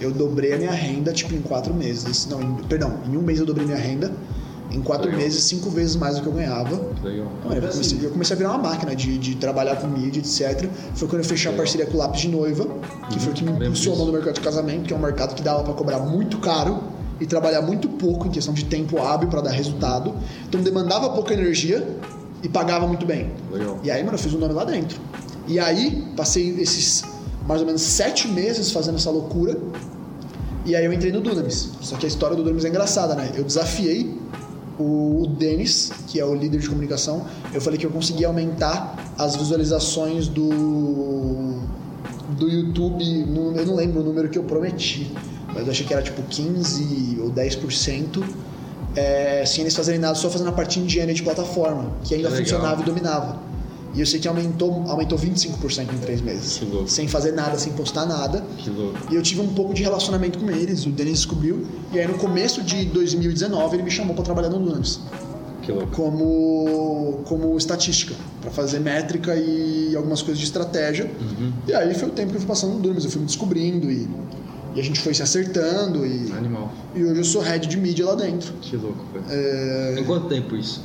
[0.00, 2.26] eu dobrei a minha renda, tipo, em quatro meses.
[2.26, 4.12] Não, em- perdão, em um mês eu dobrei minha renda.
[4.70, 5.22] Em quatro Legal.
[5.22, 6.74] meses, cinco vezes mais do que eu ganhava.
[7.02, 7.26] Legal.
[7.44, 10.68] Mano, eu, comecei, eu comecei a virar uma máquina de, de trabalhar com mídia, etc.
[10.94, 11.64] Foi quando eu fechei a Legal.
[11.64, 12.66] parceria com o Lápis de Noiva,
[13.08, 15.34] que foi o que me lembro impulsionou no mercado de casamento, que é um mercado
[15.36, 16.80] que dava pra cobrar muito caro
[17.20, 20.12] e trabalhar muito pouco em questão de tempo hábil pra dar resultado.
[20.48, 21.86] Então demandava pouca energia
[22.42, 23.30] e pagava muito bem.
[23.52, 23.78] Legal.
[23.84, 25.00] E aí, mano, eu fiz um nome lá dentro.
[25.46, 27.04] E aí, passei esses
[27.46, 29.56] mais ou menos sete meses fazendo essa loucura.
[30.64, 31.70] E aí eu entrei no Dunamis.
[31.80, 33.30] Só que a história do Dunamis é engraçada, né?
[33.36, 34.18] Eu desafiei
[34.78, 37.24] o, Denis, que é o líder de comunicação.
[37.52, 41.56] Eu falei que eu conseguia aumentar as visualizações do
[42.36, 43.04] do YouTube.
[43.56, 45.12] Eu não lembro o número que eu prometi,
[45.54, 48.24] mas eu achei que era tipo 15 ou 10%.
[48.94, 52.42] É, sem eles fazerem nada, só fazendo a parte indiana de plataforma, que ainda legal.
[52.42, 53.45] funcionava e dominava.
[53.96, 56.58] E eu sei que aumentou, aumentou 25% em três meses.
[56.58, 56.88] Que louco.
[56.88, 58.44] Sem fazer nada, sem postar nada.
[58.58, 58.98] Que louco.
[59.10, 61.66] E eu tive um pouco de relacionamento com eles, o Denis descobriu.
[61.92, 65.00] E aí no começo de 2019 ele me chamou para trabalhar no Dunamis.
[65.62, 65.88] Que louco.
[65.96, 71.10] Como, como estatística, para fazer métrica e algumas coisas de estratégia.
[71.66, 73.90] E aí foi o tempo que eu fui passando no Dunamis, eu fui me descobrindo
[73.90, 74.06] e,
[74.74, 76.06] e a gente foi se acertando.
[76.06, 76.70] E, Animal.
[76.94, 78.52] e hoje eu sou head de mídia lá dentro.
[78.60, 79.24] Que louco, velho.
[79.30, 80.82] É, Em quanto tempo isso?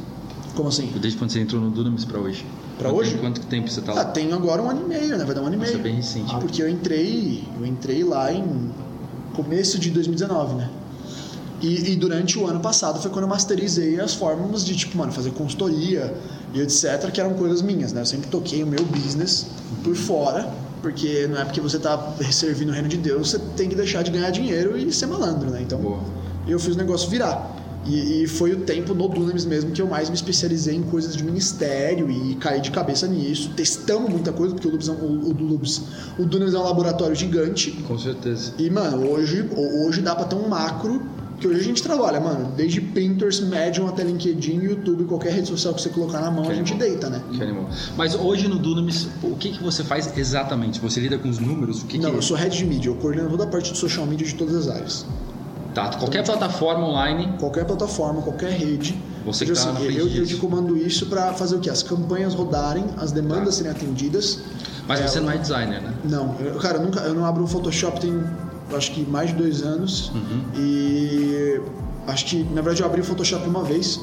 [0.56, 0.92] como assim?
[1.00, 2.46] Desde quando você entrou no Dunamis pra hoje?
[2.82, 3.18] Pra Quanto- hoje?
[3.20, 4.06] Quanto tempo você tá Ah, lá?
[4.06, 5.24] tenho agora um ano e meio, né?
[5.24, 5.76] Vai dar um ano e meio.
[5.76, 6.36] é bem recente.
[6.38, 8.72] Porque eu entrei, eu entrei lá em
[9.36, 10.68] começo de 2019, né?
[11.62, 15.12] E, e durante o ano passado foi quando eu masterizei as fórmulas de, tipo, mano,
[15.12, 16.12] fazer consultoria
[16.56, 18.02] e etc, que eram coisas minhas, né?
[18.02, 19.46] Eu sempre toquei o meu business
[19.84, 23.70] por fora, porque não é porque você tá servindo o reino de Deus, você tem
[23.70, 25.62] que deixar de ganhar dinheiro e ser malandro, né?
[25.62, 26.00] Então, Boa.
[26.48, 27.58] eu fiz o negócio virar.
[27.86, 31.16] E, e foi o tempo no Dunamis mesmo que eu mais me especializei em coisas
[31.16, 33.50] de ministério e caí de cabeça nisso.
[33.56, 37.72] Testamos muita coisa, porque o Lubis, é um- o, o, Dunamis é um laboratório gigante.
[37.88, 38.54] Com certeza.
[38.60, 41.02] E, mano, hoje, ho- hoje dá pra ter um macro
[41.40, 42.52] que hoje a gente trabalha, mano.
[42.56, 46.54] Desde Pinterest, Medium até LinkedIn, YouTube, qualquer rede social que você colocar na mão, a
[46.54, 47.20] gente deita, né?
[47.34, 47.68] Que animal.
[47.98, 50.80] Mas hoje no Dunamis, o que, que você faz exatamente?
[50.80, 51.82] Você lida com os números?
[51.82, 53.78] O que, Não, que eu sou head de mídia, eu coordeno toda a parte de
[53.80, 55.06] social media de todas as áreas.
[55.74, 59.02] Tá, qualquer plataforma online, Qualquer plataforma, qualquer rede.
[59.26, 61.70] Você que tá assim, eu, eu te comando isso pra fazer o quê?
[61.70, 64.40] As campanhas rodarem, as demandas serem atendidas.
[64.88, 65.94] mas É, você não é designer, né?
[66.04, 68.22] Não, eu- cara, eu, nunca, eu não abro o Photoshop tem
[68.76, 70.10] acho que mais de dois anos.
[70.16, 70.42] Uhum.
[70.58, 71.62] E
[72.08, 74.00] acho que, na verdade, eu abri o Photoshop uma vez.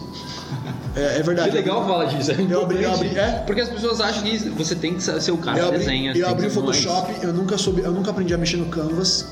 [0.97, 1.51] É, é verdade.
[1.51, 2.31] Que legal falar disso.
[2.33, 3.43] É Eu abri- eu abri- é.
[3.47, 6.13] Porque as pessoas acham que você tem que ser o cara Eu que abri, desenha.
[6.17, 9.27] eu abri o que Photoshop, eu nunca soube, eu nunca aprendi a mexer no Canvas.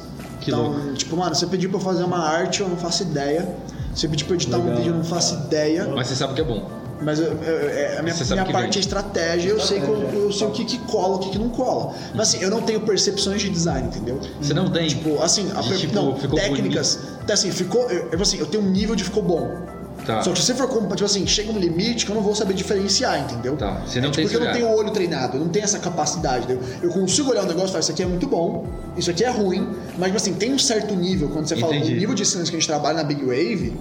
[0.47, 0.93] Que então, louco.
[0.95, 3.49] tipo, mano, você pediu pra eu fazer uma arte, eu não faço ideia.
[3.95, 4.77] Você pediu pra eu editar um Legal.
[4.77, 5.87] vídeo, eu não faço ideia.
[5.95, 6.69] Mas você sabe que é bom.
[7.03, 8.79] Mas eu- eu- eu- a minha, minha parte vende.
[8.79, 11.39] é estratégia, eu sei, que eu, eu sei o que, que cola, o que, que
[11.39, 11.93] não cola.
[12.15, 14.19] Mas assim, eu não tenho percepções de design, entendeu?
[14.41, 14.89] Você não tem?
[14.89, 16.99] Tipo, assim, a per- tipo, não, ficou técnicas.
[17.23, 17.91] Então, assim, ficou.
[17.91, 19.67] Eu, eu, assim, eu tenho um nível de ficou bom.
[20.07, 20.23] Tá.
[20.23, 22.55] Só que se você for tipo assim, chega um limite que eu não vou saber
[22.55, 23.57] diferenciar, entendeu?
[23.57, 25.49] Tá, você não é, tipo, tem porque eu não tenho o olho treinado, eu não
[25.49, 26.45] tenho essa capacidade.
[26.45, 26.63] entendeu?
[26.81, 28.67] Eu consigo olhar um negócio e falar, isso aqui é muito bom,
[28.97, 31.95] isso aqui é ruim, mas tipo assim, tem um certo nível, quando você fala Entendi.
[31.95, 33.75] do nível de excelência que a gente trabalha na Big Wave,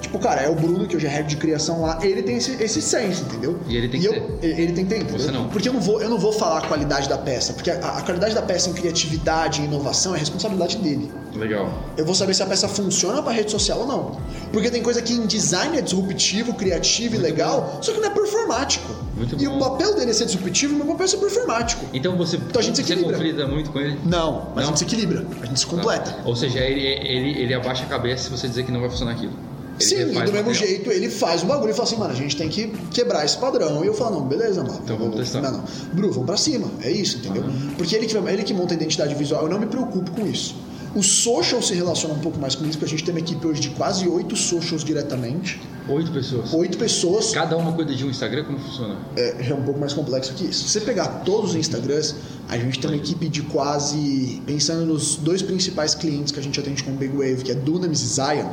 [0.00, 2.52] tipo, cara, é o Bruno, que hoje é head de criação lá, ele tem esse,
[2.62, 3.58] esse sense, entendeu?
[3.68, 5.18] E ele tem e que eu, Ele tem que ter, entendeu?
[5.18, 5.48] Você não.
[5.48, 8.02] Porque eu não vou, eu não vou falar a qualidade da peça, porque a, a
[8.02, 11.10] qualidade da peça em criatividade e inovação é responsabilidade dele.
[11.34, 11.72] Legal.
[11.96, 14.18] Eu vou saber se a peça funciona pra rede social ou não.
[14.52, 18.10] Porque tem coisa que em design é disruptivo, criativo e legal, só que não é
[18.10, 18.92] performático.
[19.16, 19.56] Muito e bom.
[19.56, 21.84] o papel dele é ser disruptivo e meu papel é ser performático.
[21.92, 23.16] Então você, Então a gente se você equilibra.
[23.16, 23.98] conflita muito com ele?
[24.04, 24.62] Não, mas Não?
[24.62, 26.16] a gente se equilibra, a gente se completa.
[26.24, 29.12] Ou seja, ele, ele, ele abaixa a cabeça se você dizer que não vai funcionar
[29.12, 29.32] aquilo.
[29.80, 32.48] Sim, do mesmo jeito ele faz o bagulho e fala assim, mano, a gente tem
[32.48, 33.84] que quebrar esse padrão.
[33.84, 34.80] E eu falo, não, beleza, mano.
[34.82, 35.40] Então vamos testar.
[35.40, 35.64] Não, não.
[35.92, 36.70] Bru, vamos pra cima.
[36.82, 37.44] É isso, entendeu?
[37.76, 40.54] Porque ele que, ele que monta a identidade visual, eu não me preocupo com isso.
[40.94, 43.46] O social se relaciona um pouco mais com isso, porque a gente tem uma equipe
[43.46, 45.60] hoje de quase oito socials diretamente.
[45.88, 46.52] Oito pessoas.
[46.52, 47.30] Oito pessoas.
[47.30, 48.96] Cada uma cuida de um Instagram, como funciona?
[49.16, 50.64] é, é um pouco mais complexo que isso.
[50.64, 52.16] Se você pegar todos os Instagrams,
[52.48, 54.42] a gente tem uma equipe de quase.
[54.44, 57.54] Pensando nos dois principais clientes que a gente atende com o Big Wave, que é
[57.54, 58.48] Dunamis e Zion,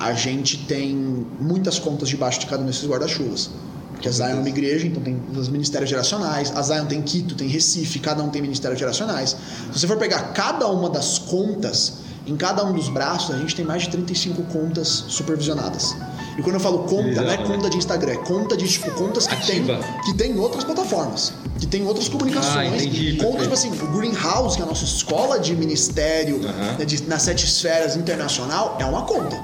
[0.00, 3.50] a gente tem muitas contas debaixo de cada um desses guarda-chuvas.
[3.92, 6.50] Porque a Zion é uma igreja, então tem os ministérios geracionais.
[6.56, 9.36] A Zion tem Quito, tem Recife, cada um tem ministérios geracionais.
[9.72, 13.54] Se você for pegar cada uma das contas, em cada um dos braços, a gente
[13.54, 15.94] tem mais de 35 contas supervisionadas.
[16.38, 17.44] E quando eu falo conta, Legal, não é né?
[17.46, 19.62] conta de Instagram, é conta de tipo contas que tem,
[20.06, 22.56] que tem em outras plataformas, que tem outras comunicações.
[22.56, 26.84] Ah, entendi, conta, tipo assim, o Greenhouse, que é a nossa escola de ministério né,
[26.86, 29.36] de- nas sete esferas internacional, é uma conta.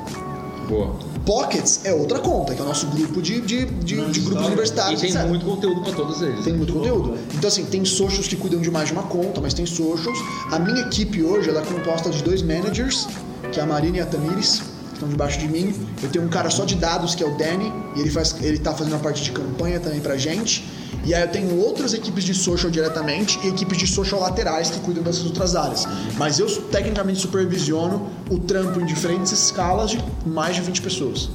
[0.68, 0.94] Boa.
[1.24, 4.46] Pockets é outra conta, que é o nosso grupo de, de, de, de grupos E
[4.46, 5.26] universitários, tem etc.
[5.26, 6.44] muito conteúdo pra todos eles.
[6.44, 7.16] Tem muito conteúdo.
[7.35, 10.18] Então, assim, tem socials que cuidam de mais de uma conta, mas tem socials.
[10.52, 13.09] A minha equipe hoje ela é composta de dois managers,
[13.52, 14.62] que é a Marina e a Tamires,
[14.96, 15.74] estão debaixo de mim.
[16.02, 18.59] Eu tenho um cara só de dados, que é o Danny, e ele, faz, ele
[18.59, 20.64] tá fazendo a parte de campanha também pra gente.
[21.04, 24.80] E aí eu tenho outras equipes de social diretamente e equipes de social laterais que
[24.80, 25.87] cuidam dessas outras áreas.
[26.16, 31.30] Mas eu tecnicamente supervisiono o trampo em diferentes escalas de mais de 20 pessoas.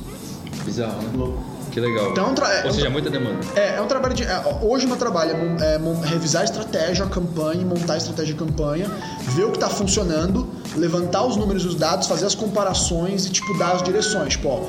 [0.65, 1.33] Bizarro, né?
[1.71, 2.11] Que legal.
[2.11, 3.39] Então, é um tra- é Ou um seja, tra- muita demanda.
[3.55, 4.23] É, é um trabalho de.
[4.23, 5.31] é, hoje o meu trabalho
[5.61, 8.91] é, é revisar a estratégia, a campanha, montar a estratégia de campanha,
[9.29, 13.29] ver o que está funcionando, levantar os números e os dados, fazer as comparações e,
[13.29, 14.33] tipo, dar as direções.
[14.33, 14.59] Tipo, ó,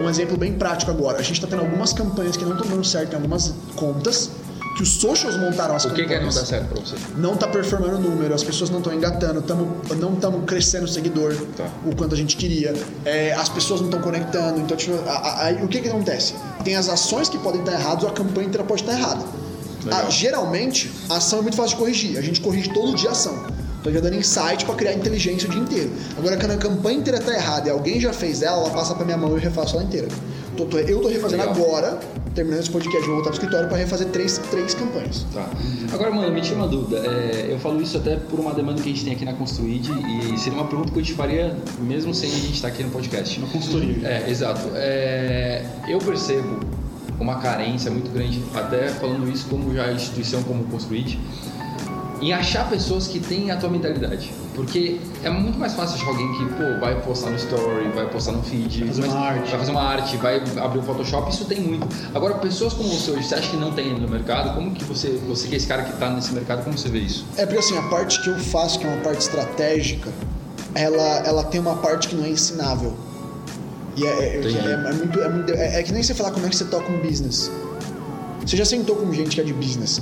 [0.00, 1.18] um, um exemplo bem prático agora.
[1.18, 4.30] A gente está tendo algumas campanhas que não estão dando certo em algumas contas,
[4.76, 6.08] que os socials montaram as O que, campanhas.
[6.08, 6.94] que é não dá certo pra você?
[7.16, 10.88] Não tá performando o número, as pessoas não estão engatando, tamo, não estamos crescendo o
[10.88, 11.66] seguidor Tá.
[11.86, 15.52] o quanto a gente queria, é, as pessoas não estão conectando, então tipo, a- a-
[15.64, 16.34] o que que acontece?
[16.62, 19.24] Tem as ações que podem estar erradas ou a campanha inteira pode estar errada.
[19.84, 20.02] Legal.
[20.06, 22.18] Ah, geralmente, a ação é muito fácil de corrigir.
[22.18, 23.44] A gente corrige todo dia a ação.
[23.80, 25.92] Então já dando insight pra criar inteligência o dia inteiro.
[26.18, 29.04] Agora, quando a campanha inteira tá errada e alguém já fez ela, ela passa pra
[29.04, 30.08] minha mão e eu refaço ela inteira.
[30.56, 31.54] Tô- tô- eu tô refazendo Legal.
[31.54, 31.98] agora,
[32.36, 35.26] terminando esse podcast, vou voltar pro escritório pra refazer três, três campanhas.
[35.32, 35.48] Tá.
[35.92, 36.98] Agora, mano, me tira uma dúvida.
[36.98, 39.90] É, eu falo isso até por uma demanda que a gente tem aqui na Construid
[39.90, 42.90] e seria uma pergunta que eu te faria mesmo sem a gente estar aqui no
[42.90, 43.38] podcast.
[43.38, 44.06] Uma consultoria.
[44.06, 44.70] É, exato.
[44.74, 46.60] É, eu percebo
[47.18, 51.18] uma carência muito grande, até falando isso como já instituição como Construid,
[52.20, 54.30] em achar pessoas que têm a tua mentalidade.
[54.56, 58.32] Porque é muito mais fácil achar alguém que, pô, vai postar no story, vai postar
[58.32, 59.50] no feed, Vai fazer mas- uma arte.
[59.50, 61.86] vai fazer uma arte, vai abrir um Photoshop, isso tem muito.
[62.14, 64.54] Agora, pessoas como você hoje, você acha que não tem no mercado?
[64.54, 67.00] Como que você, você que é esse cara que tá nesse mercado, como você vê
[67.00, 67.26] isso?
[67.36, 70.10] É porque assim, a parte que eu faço, que é uma parte estratégica,
[70.74, 72.94] ela, ela tem uma parte que não é ensinável.
[73.94, 74.58] E é, é, Entendi.
[74.58, 76.64] é- é muito, é, muito- é- é que nem você falar como é que você
[76.64, 77.50] toca um business.
[78.44, 80.00] Você já sentou com gente que é de business.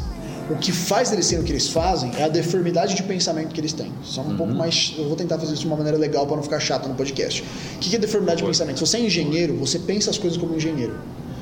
[0.50, 3.61] O que faz eles serem o que eles fazem é a deformidade de pensamento que
[3.61, 3.90] eles têm.
[4.02, 4.94] Só um pouco mais.
[4.98, 7.42] Eu vou tentar fazer isso de uma maneira legal para não ficar chato no podcast.
[7.76, 8.78] O que que é deformidade de pensamento?
[8.78, 10.94] Se você é engenheiro, você pensa as coisas como um engenheiro.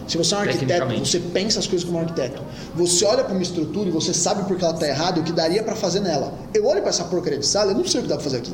[0.06, 2.42] Se você é um arquiteto, você pensa as coisas como um arquiteto.
[2.76, 5.32] Você olha para uma estrutura e você sabe porque ela está errada e o que
[5.32, 6.32] daria para fazer nela.
[6.54, 8.38] Eu olho para essa porcaria de sala, eu não sei o que dá para fazer
[8.38, 8.52] aqui.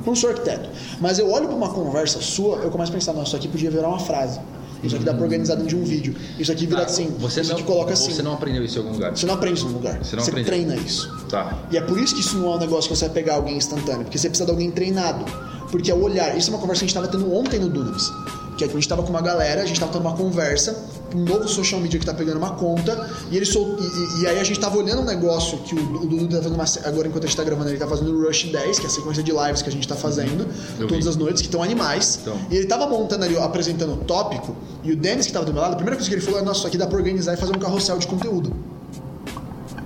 [0.00, 0.68] Eu não sou arquiteto.
[1.00, 3.70] Mas eu olho para uma conversa sua, eu começo a pensar, nossa, isso aqui podia
[3.70, 4.38] virar uma frase.
[4.86, 6.14] Isso aqui dá para organizar dentro de um vídeo.
[6.38, 7.08] Isso aqui vira Ah, assim.
[7.18, 8.12] você isso não, aqui coloca assim.
[8.12, 9.16] Você não aprendeu isso em algum lugar?
[9.16, 9.98] Você não aprende isso no lugar.
[10.04, 10.44] Você não aprendeu.
[10.46, 11.14] treina isso.
[11.28, 11.58] Tá.
[11.70, 13.56] E é por isso que isso não é um negócio que você vai pegar alguém
[13.56, 15.24] instantâneo, porque você precisa de alguém treinado.
[15.70, 16.36] Porque é o olhar.
[16.36, 18.10] Isso é uma conversa que a gente estava tendo ontem no Dunamis.
[18.56, 20.76] Que é que a gente estava com uma galera, a gente estava tendo uma conversa,
[21.14, 23.76] um novo social media que tá pegando uma conta, e ele sol...
[23.78, 26.54] e, e- aí a gente tava olhando um negócio que o, o Dudu tá fazendo
[26.54, 28.88] uma, agora enquanto a gente tá gravando, ele tá fazendo o Rush 10, que é
[28.88, 30.46] a sequência de lives que a gente tá fazendo
[30.80, 31.10] Eu todas vi.
[31.10, 32.18] as noites, que estão animais.
[32.22, 32.38] Então.
[32.50, 35.60] E ele tava montando ali, apresentando o tópico, e o Denis que tava do meu
[35.60, 37.36] lado, a primeira coisa que ele falou é, nossa, isso aqui dá pra organizar e
[37.36, 38.52] fazer um carrossel de conteúdo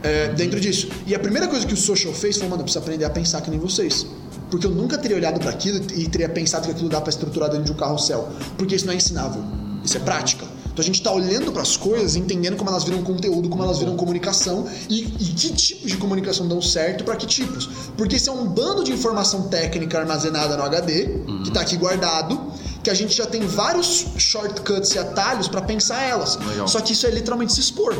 [0.03, 0.89] é, dentro disso.
[1.07, 3.41] E a primeira coisa que o social fez foi, mano, eu preciso aprender a pensar
[3.41, 4.07] que nem vocês.
[4.51, 7.51] Porque eu nunca teria olhado para aquilo e teria pensado que aquilo dá para estruturar
[7.51, 8.29] dentro de um carrossel.
[8.57, 9.43] Porque isso não é ensinável.
[9.85, 10.45] Isso é prática.
[10.73, 13.79] Então a gente tá olhando para as coisas, entendendo como elas viram conteúdo, como elas
[13.79, 17.69] viram comunicação e, e que tipos de comunicação dão certo para que tipos.
[17.97, 21.09] Porque isso é um bando de informação técnica armazenada no HD,
[21.45, 22.41] que tá aqui guardado,
[22.83, 26.37] que a gente já tem vários shortcuts e atalhos para pensar elas.
[26.37, 26.69] Legal.
[26.69, 27.95] Só que isso é literalmente se expor.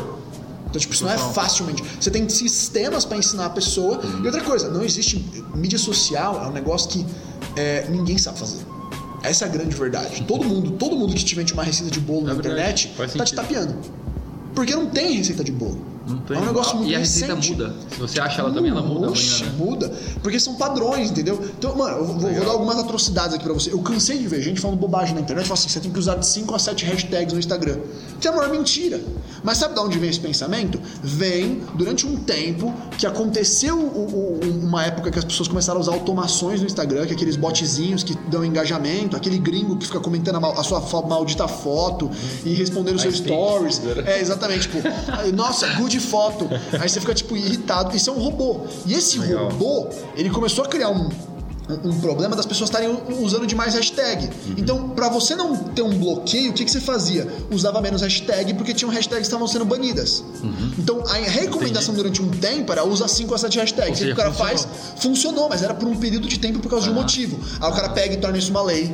[0.71, 1.83] Então, tipo, isso não é facilmente.
[1.99, 3.99] Você tem sistemas para ensinar a pessoa.
[4.23, 5.23] E outra coisa, não existe.
[5.53, 7.05] Mídia social é um negócio que
[7.57, 8.59] é, ninguém sabe fazer.
[9.21, 10.23] Essa é a grande verdade.
[10.23, 13.17] Todo mundo, todo mundo que te vende uma receita de bolo na É verdade, internet
[13.17, 13.75] tá te tapeando.
[14.55, 15.79] Porque não tem receita de bolo.
[16.07, 16.35] Não tem.
[16.35, 17.51] É um negócio muito E a receita recente.
[17.51, 17.75] muda.
[17.91, 19.65] Se você acha ela também, ela muda Oxe, amanhã, né?
[19.65, 19.93] muda.
[20.23, 21.39] Porque são padrões, entendeu?
[21.57, 23.71] Então, mano, eu vou, vou dar algumas atrocidades aqui pra você.
[23.71, 25.45] Eu cansei de ver gente falando bobagem na internet.
[25.45, 27.77] Fala assim, você tem que usar de 5 a 7 hashtags no Instagram.
[28.19, 28.99] Que é a maior mentira.
[29.43, 30.79] Mas sabe de onde vem esse pensamento?
[31.03, 35.81] Vem durante um tempo que aconteceu o- o- uma época que as pessoas começaram a
[35.81, 39.99] usar automações no Instagram, que é aqueles botzinhos que dão engajamento, aquele gringo que fica
[39.99, 42.09] comentando a, mal- a sua maldita foto
[42.45, 43.79] e respondendo seus MySpace, stories.
[43.79, 44.03] né?
[44.05, 44.77] É, exatamente, tipo,
[45.35, 46.47] nossa, good foto.
[46.79, 47.95] Aí você fica, tipo, irritado.
[47.95, 48.61] Isso é um robô.
[48.85, 49.49] E esse Legal.
[49.49, 51.09] robô, ele começou a criar um,
[51.69, 54.25] um- problema das pessoas estarem usando demais hashtag.
[54.25, 54.55] Uhum.
[54.57, 57.27] Então, pra você não ter um bloqueio, o que, que você fazia?
[57.51, 60.23] Usava menos hashtag porque tinham hashtags que estavam sendo banidas.
[60.77, 63.99] Então, a recomendação durante um tempo era usar 5 a 7 hashtags.
[63.99, 64.57] E o seja, cara funcionou.
[64.57, 64.67] faz,
[65.01, 67.39] funcionou, mas era por um período de tempo por causa de um motivo.
[67.61, 68.93] Aí o cara pega e torna isso uma lei.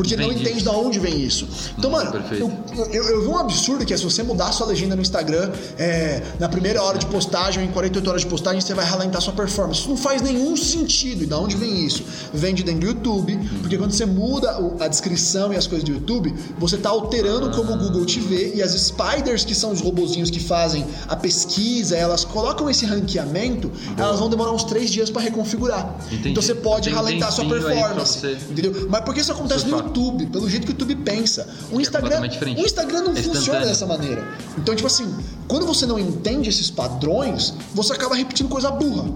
[0.00, 0.42] Porque não Entendi.
[0.48, 1.46] entende de onde vem isso.
[1.78, 2.50] Então, Nossa, mano, eu,
[2.92, 5.50] eu, eu vi um absurdo que é se você mudar a sua legenda no Instagram,
[5.78, 9.32] é, na primeira hora de postagem, em 48 horas de postagem, você vai ralentar sua
[9.34, 9.80] performance.
[9.80, 11.24] Isso não faz nenhum sentido.
[11.24, 12.02] E de onde vem isso?
[12.32, 15.92] Vem de dentro do YouTube, porque quando você muda a descrição e as coisas do
[15.92, 19.80] YouTube, você tá alterando como o Google te vê, e as spiders, que são os
[19.80, 25.10] robozinhos que fazem a pesquisa, elas colocam esse ranqueamento, elas vão demorar uns três dias
[25.10, 25.94] para reconfigurar.
[26.06, 26.30] Entendi.
[26.30, 28.18] Então você pode ralentar sua performance.
[28.18, 28.86] você- Entendeu?
[28.88, 29.89] Mas por que isso acontece no Surfar.
[29.90, 30.26] YouTube?
[30.26, 31.48] Pelo jeito que o YouTube pensa.
[31.70, 32.60] O é Instagram, diferente.
[32.60, 34.26] o Instagram não É funciona dessa maneira.
[34.56, 35.12] Então, tipo assim,
[35.48, 39.10] quando você não entende esses padrões, você acaba repetindo coisa burra.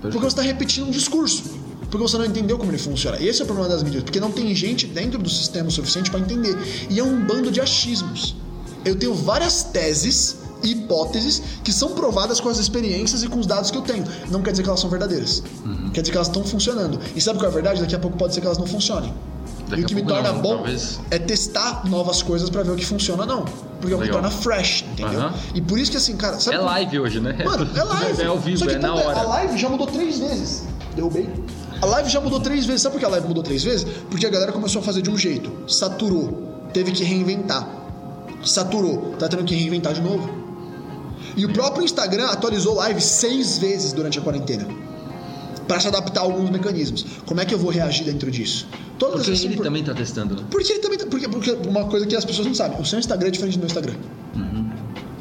[0.00, 1.42] Porque você está repetindo um discurso.
[1.90, 3.20] Porque você não entendeu como ele funciona.
[3.22, 6.10] Esse é o problema das mídias, porque não tem gente dentro do sistema o suficiente
[6.10, 6.56] para entender.
[6.88, 8.34] E é um bando de achismos.
[8.84, 13.46] Eu tenho várias teses e hipóteses que são provadas com as experiências e com os
[13.46, 14.04] dados que eu tenho.
[14.30, 15.42] Não quer dizer que elas são verdadeiras.
[15.64, 15.90] Uhum.
[15.90, 16.98] Quer dizer que elas estão funcionando.
[17.14, 17.80] E sabe qual é a verdade?
[17.80, 19.12] Daqui a pouco pode ser que elas não funcionem.
[19.68, 21.00] Daqui e o que me torna não, bom talvez.
[21.10, 23.44] é testar novas coisas pra ver o que funciona não.
[23.80, 24.20] Porque é o que Legal.
[24.20, 25.20] torna fresh, entendeu?
[25.20, 25.34] Aham.
[25.54, 27.36] E por isso que assim, cara, sabe É live hoje, né?
[27.44, 28.22] Mano, é live.
[28.22, 29.18] É ao vivo, que é na puta, hora.
[29.18, 30.64] A live já mudou três vezes.
[30.94, 31.28] Derrubei.
[31.80, 32.82] A live já mudou três vezes.
[32.82, 33.84] Sabe por que a live mudou três vezes?
[34.10, 35.50] Porque a galera começou a fazer de um jeito.
[35.72, 36.68] Saturou.
[36.72, 37.66] Teve que reinventar.
[38.44, 39.14] Saturou.
[39.18, 40.28] Tá tendo que reinventar de novo.
[41.36, 44.66] E o próprio Instagram atualizou live seis vezes durante a quarentena.
[45.66, 47.04] Pra se adaptar a alguns mecanismos.
[47.26, 48.66] Como é que eu vou reagir dentro disso?
[48.98, 50.42] Todas Porque ele também tá testando, né?
[50.50, 50.98] Porque ele também.
[50.98, 53.54] tá- Porque, porque uma coisa que as pessoas não sabem: o seu Instagram é diferente
[53.54, 53.94] do meu Instagram.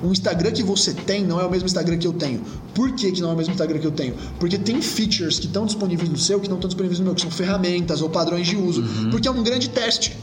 [0.04, 2.42] O Instagram que você tem não é o mesmo Instagram que eu tenho.
[2.74, 4.16] Por que, que não é o mesmo Instagram que eu tenho?
[4.40, 7.22] Porque tem features que estão disponíveis no seu que não estão disponíveis no meu, que
[7.22, 8.84] são ferramentas ou padrões de uso.
[9.12, 10.18] Porque é um grande teste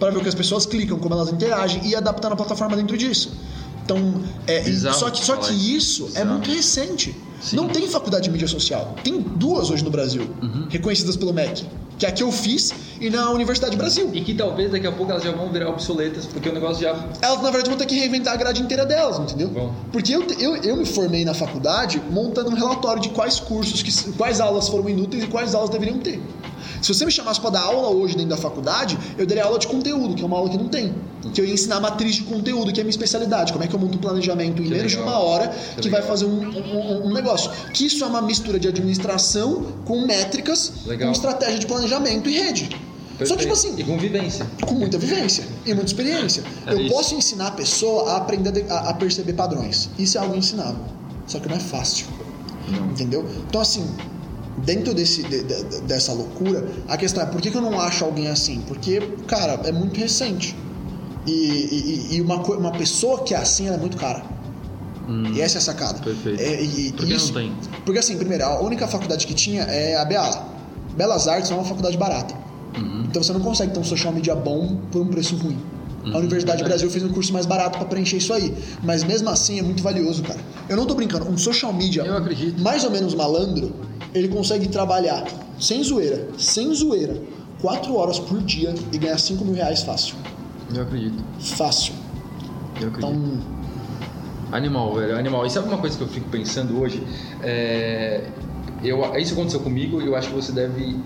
[0.00, 2.98] para ver o que as pessoas clicam, como elas interagem e adaptar a plataforma dentro
[2.98, 3.32] disso.
[3.84, 4.62] Então, é,
[4.92, 6.10] só que, só que isso.
[6.14, 7.14] é muito recente.
[7.40, 7.56] Sim.
[7.56, 8.94] Não tem faculdade de mídia social.
[9.02, 10.30] Tem duas hoje no Brasil,
[10.70, 11.64] reconhecidas pelo MEC.
[11.98, 14.10] Que é a que eu fiz e na Universidade Brasil.
[14.12, 16.90] E que talvez daqui a pouco elas já vão virar obsoletas, porque o negócio já.
[17.20, 19.48] elas na verdade vão ter que reinventar a grade inteira delas, entendeu?
[19.48, 19.72] Vão.
[19.92, 24.12] Porque eu, eu, eu me formei na faculdade montando um relatório de quais cursos, que,
[24.12, 26.20] quais aulas foram inúteis e quais aulas deveriam ter.
[26.80, 29.68] Se você me chamasse para dar aula hoje dentro da faculdade, eu daria aula de
[29.68, 30.92] conteúdo, que é uma aula que não tem.
[31.32, 33.52] Que eu ia ensinar matriz de conteúdo, que é a minha especialidade.
[33.52, 35.12] Como é que eu monto um planejamento em Que menos de legal.
[35.12, 37.52] uma hora Que que vai fazer um, um- um negócio.
[37.72, 41.06] Que isso é uma mistura de administração com métricas, Legal.
[41.08, 42.76] com estratégia de planejamento e rede.
[43.26, 44.46] Só que, tipo assim, E convivência.
[44.66, 46.42] com muita vivência e muita experiência.
[46.66, 46.94] É eu isso.
[46.94, 49.88] posso ensinar a pessoa a aprender a a, perceber padrões.
[49.98, 50.80] Isso é algo ensinável.
[51.26, 52.06] Só que não é fácil.
[52.90, 53.26] Entendeu?
[53.48, 53.86] Então, assim,
[54.64, 58.04] dentro desse, de- de- dessa loucura, a questão é por que, que eu não acho
[58.04, 58.60] alguém assim?
[58.66, 60.56] Porque, cara, é muito recente.
[61.26, 64.24] E, e- e uma, uma pessoa que é assim, ela é muito cara.
[65.34, 65.98] E essa é a sacada.
[65.98, 66.04] Hum.
[66.04, 66.40] Perfeito.
[66.40, 67.52] É, e Por que isso- não tem?
[67.84, 70.46] Porque assim, primeiro, a única faculdade que tinha é a BA.
[70.96, 72.34] Belas Artes é uma faculdade barata.
[72.76, 73.04] Uhum.
[73.04, 75.58] Então você não consegue ter um social media bom por um preço ruim.
[76.04, 76.64] A Universidade verdade.
[76.64, 78.52] Brasil fez um curso mais barato pra preencher isso aí.
[78.82, 80.40] Mas mesmo assim é muito valioso, cara.
[80.68, 81.28] Eu não tô brincando.
[81.28, 82.04] Um social media
[82.58, 83.72] mais ou menos malandro,
[84.12, 85.24] ele consegue trabalhar
[85.60, 87.22] sem zoeira, sem zoeira,
[87.60, 90.16] quatro horas por dia e ganhar 5 mil reais fácil.
[90.74, 91.22] Eu acredito.
[91.38, 91.94] Fácil.
[92.80, 93.12] Eu acredito.
[93.12, 93.62] Então,
[94.52, 95.46] Animal, velho, animal.
[95.46, 97.02] E sabe uma coisa que eu fico pensando hoje?
[97.42, 98.22] É,
[98.84, 101.00] eu, isso aconteceu comigo e eu acho que você deve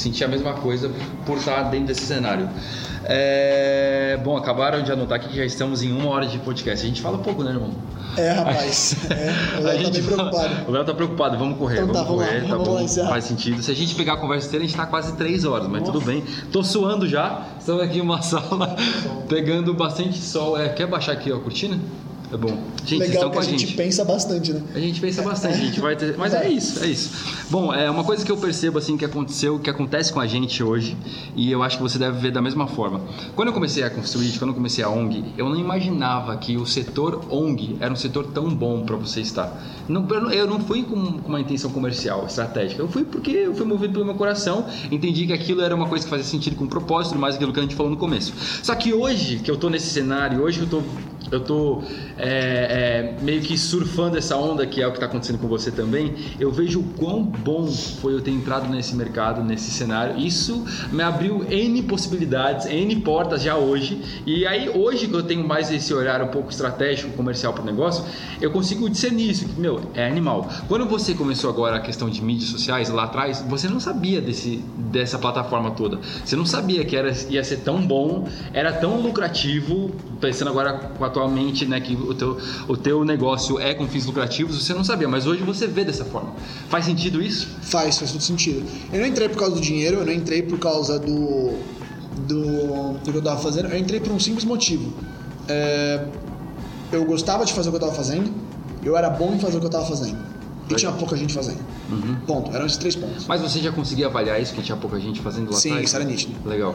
[0.00, 0.90] sentir a mesma coisa
[1.24, 2.48] por estar dentro desse cenário.
[3.04, 6.84] É, bom, acabaram de anotar aqui que já estamos em uma hora de podcast.
[6.84, 7.70] A gente fala pouco, né, irmão?
[8.16, 8.96] é, rapaz.
[9.10, 9.28] É,
[9.58, 10.54] A tô gente bem preocupado.
[10.68, 13.02] O Léo tá preocupado, vamos correr, Então tá, vamos vamos lá, correr, tá vamos bom,
[13.02, 13.62] lá faz sentido.
[13.62, 16.00] Se a gente pegar a conversa inteira, a gente tá quase três horas, mas tudo
[16.00, 16.24] bem.
[16.52, 18.76] Tô suando já, estamos aqui em uma sala
[19.28, 20.58] pegando bastante sol.
[20.58, 21.78] É, quer baixar aqui ó, a cortina?
[22.32, 22.58] É bom.
[22.84, 24.60] Gente, Legal estão que com a gente, pensa bastante, né?
[24.74, 26.16] a gente pensa bastante, a gente vai ter.
[26.16, 27.10] Mas é isso, é isso.
[27.50, 30.62] Bom, é uma coisa que eu percebo assim que aconteceu, que acontece com a gente
[30.62, 30.96] hoje,
[31.36, 33.00] e eu acho que você deve ver da mesma forma.
[33.36, 36.66] Quando eu comecei a construir, quando eu comecei a ONG, eu não imaginava que o
[36.66, 39.62] setor ONG era um setor tão bom para você estar.
[39.88, 42.82] Não, eu não- fui com uma intenção comercial, estratégica.
[42.82, 46.02] Eu fui porque eu fui movido pelo meu coração, entendi que aquilo era uma coisa
[46.04, 48.32] que fazia sentido com um propósito, mais aquilo que a gente falou no começo.
[48.64, 50.82] Só que hoje que eu tô nesse cenário, hoje eu tô
[51.30, 51.82] eu tô
[52.16, 55.70] é, é, meio que surfando essa onda que é o que está acontecendo com você
[55.70, 56.14] também.
[56.38, 60.18] Eu vejo o quão bom foi eu ter entrado nesse mercado, nesse cenário.
[60.18, 64.00] Isso me abriu N possibilidades, N portas já hoje.
[64.26, 67.66] E aí, hoje que eu tenho mais esse olhar um pouco estratégico, comercial para o
[67.66, 68.04] negócio,
[68.40, 69.46] eu consigo discernir isso.
[69.48, 70.48] que, Meu, é animal.
[70.68, 74.64] Quando você começou agora a questão de mídias sociais, lá atrás, você não sabia desse,
[74.76, 75.98] dessa plataforma toda.
[76.24, 81.66] Você não sabia que era, ia ser tão bom, era tão lucrativo, pensando agora atualmente,
[81.66, 82.38] né, que o teu,
[82.68, 86.04] o teu negócio é com fins lucrativos, você não sabia, mas hoje você vê dessa
[86.04, 86.32] forma.
[86.68, 87.48] Faz sentido isso?
[87.62, 88.64] Faz, faz todo sentido.
[88.92, 91.54] Eu não entrei por causa do dinheiro, eu não entrei por causa do.
[92.26, 94.92] do, do que eu tava fazendo, eu entrei por um simples motivo.
[95.48, 96.06] É,
[96.92, 98.30] eu gostava de fazer o que eu tava fazendo,
[98.84, 100.18] eu era bom em fazer o que eu tava fazendo.
[100.68, 101.60] E tinha pouca gente fazendo.
[102.26, 102.54] Ponto.
[102.54, 103.24] Eram esses três pontos.
[103.26, 105.86] Mas você já conseguia avaliar isso, que tinha pouca gente fazendo lá Sim, atrás?
[105.86, 106.48] isso era nítido.
[106.48, 106.74] Legal.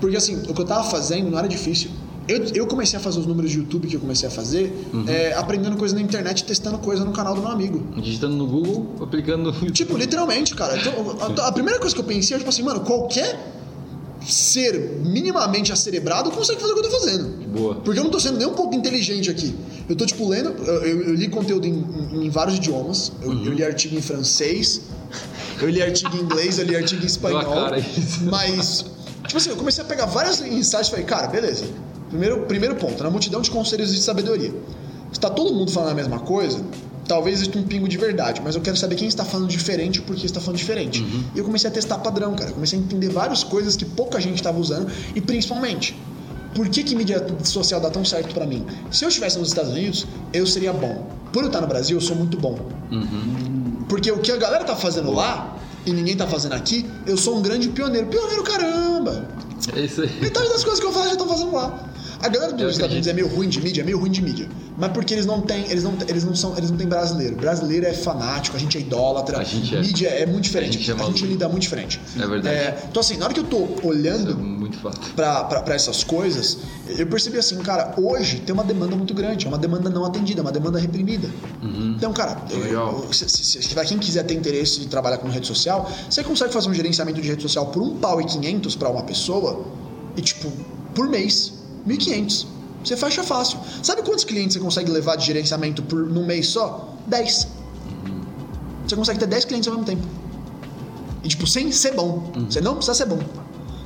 [0.00, 1.90] Porque assim, o que eu tava fazendo não era difícil.
[2.28, 4.72] Eu, eu comecei a fazer os números de YouTube que eu comecei a fazer,
[5.06, 7.82] é, aprendendo coisa na internet, testando coisa no canal do meu amigo.
[8.00, 9.72] Digitando no Google, aplicando no YouTube.
[9.72, 10.76] Tipo, literalmente, cara.
[10.78, 13.38] Então, a, a primeira coisa que eu pensei é, tipo assim, mano, qualquer
[14.26, 17.46] ser minimamente acerebrado consegue fazer o que eu tô fazendo.
[17.48, 17.74] Boa.
[17.76, 19.54] Porque eu não tô sendo nem um pouco inteligente aqui.
[19.88, 20.48] Eu tô, tipo, lendo.
[20.64, 21.84] Eu, eu- li conteúdo em,
[22.24, 23.12] em- vários idiomas.
[23.22, 24.80] Eu, eu li artigo em francês.
[25.62, 27.42] Eu li artigo em inglês, eu li artigo em espanhol.
[27.54, 28.22] Cara, isso.
[28.24, 28.84] Mas,
[29.26, 31.64] tipo assim, eu comecei a pegar vários insights e falei, cara, beleza.
[32.08, 34.54] Primeiro, primeiro ponto, na multidão de conselhos de sabedoria.
[35.12, 36.62] Se tá todo mundo falando a mesma coisa,
[37.06, 40.02] talvez exista um pingo de verdade, mas eu quero saber quem está falando diferente e
[40.02, 41.04] por que está falando diferente.
[41.34, 42.52] E eu comecei a testar padrão, cara.
[42.52, 45.96] Comecei a entender várias coisas que pouca gente estava usando e principalmente,
[46.54, 48.64] por que, que mídia social dá tão certo pra mim?
[48.90, 51.06] Se eu estivesse nos Estados Unidos, eu seria bom.
[51.32, 52.58] Por eu estar no Brasil, eu sou muito bom.
[53.88, 57.36] Porque o que a galera tá fazendo lá e ninguém tá fazendo aqui, eu sou
[57.36, 58.06] um grande pioneiro.
[58.08, 59.28] Pioneiro, caramba!
[59.74, 60.10] É isso aí.
[60.20, 61.88] Metade das coisas que eu faço já estão fazendo lá.
[62.20, 64.22] A galera dos Eu Estados Unidos é meio ruim de mídia, é meio ruim de
[64.22, 64.48] mídia.
[64.76, 67.36] Mas porque eles não têm, eles não, eles não são, eles não têm brasileiro.
[67.36, 69.38] Brasileiro é fanático, a gente é idólatra.
[69.38, 69.80] A gente é.
[69.80, 70.76] Mídia é muito diferente.
[70.76, 72.00] A gente é a gente lida muito diferente.
[72.18, 72.84] É verdade.
[72.90, 75.00] então assim, na hora que eu tô Isso é olhando muito fato.
[75.14, 76.58] pra, pra, pra essas coisas,
[76.88, 80.40] eu percebi assim, cara, hoje tem uma demanda muito grande, é uma demanda não atendida,
[80.40, 81.28] é uma demanda reprimida.
[81.96, 83.06] Então, cara, Legal.
[83.12, 86.68] se, se, se quem quiser ter interesse de trabalhar com rede social, você consegue fazer
[86.68, 89.64] um gerenciamento de rede social por um pau e 500 pra uma pessoa
[90.16, 90.50] e, tipo,
[90.94, 91.52] por mês,
[91.86, 92.46] 1.500.
[92.84, 93.58] Você fecha fácil.
[93.82, 96.94] Sabe quantos clientes você consegue levar de gerenciamento por num mês só?
[97.06, 97.48] 10.
[98.86, 100.06] Você consegue ter 10 clientes ao mesmo tempo.
[101.24, 102.30] E, tipo, sem ser bom.
[102.48, 103.18] Você não precisa ser bom.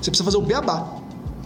[0.00, 0.96] Você precisa fazer o beabá.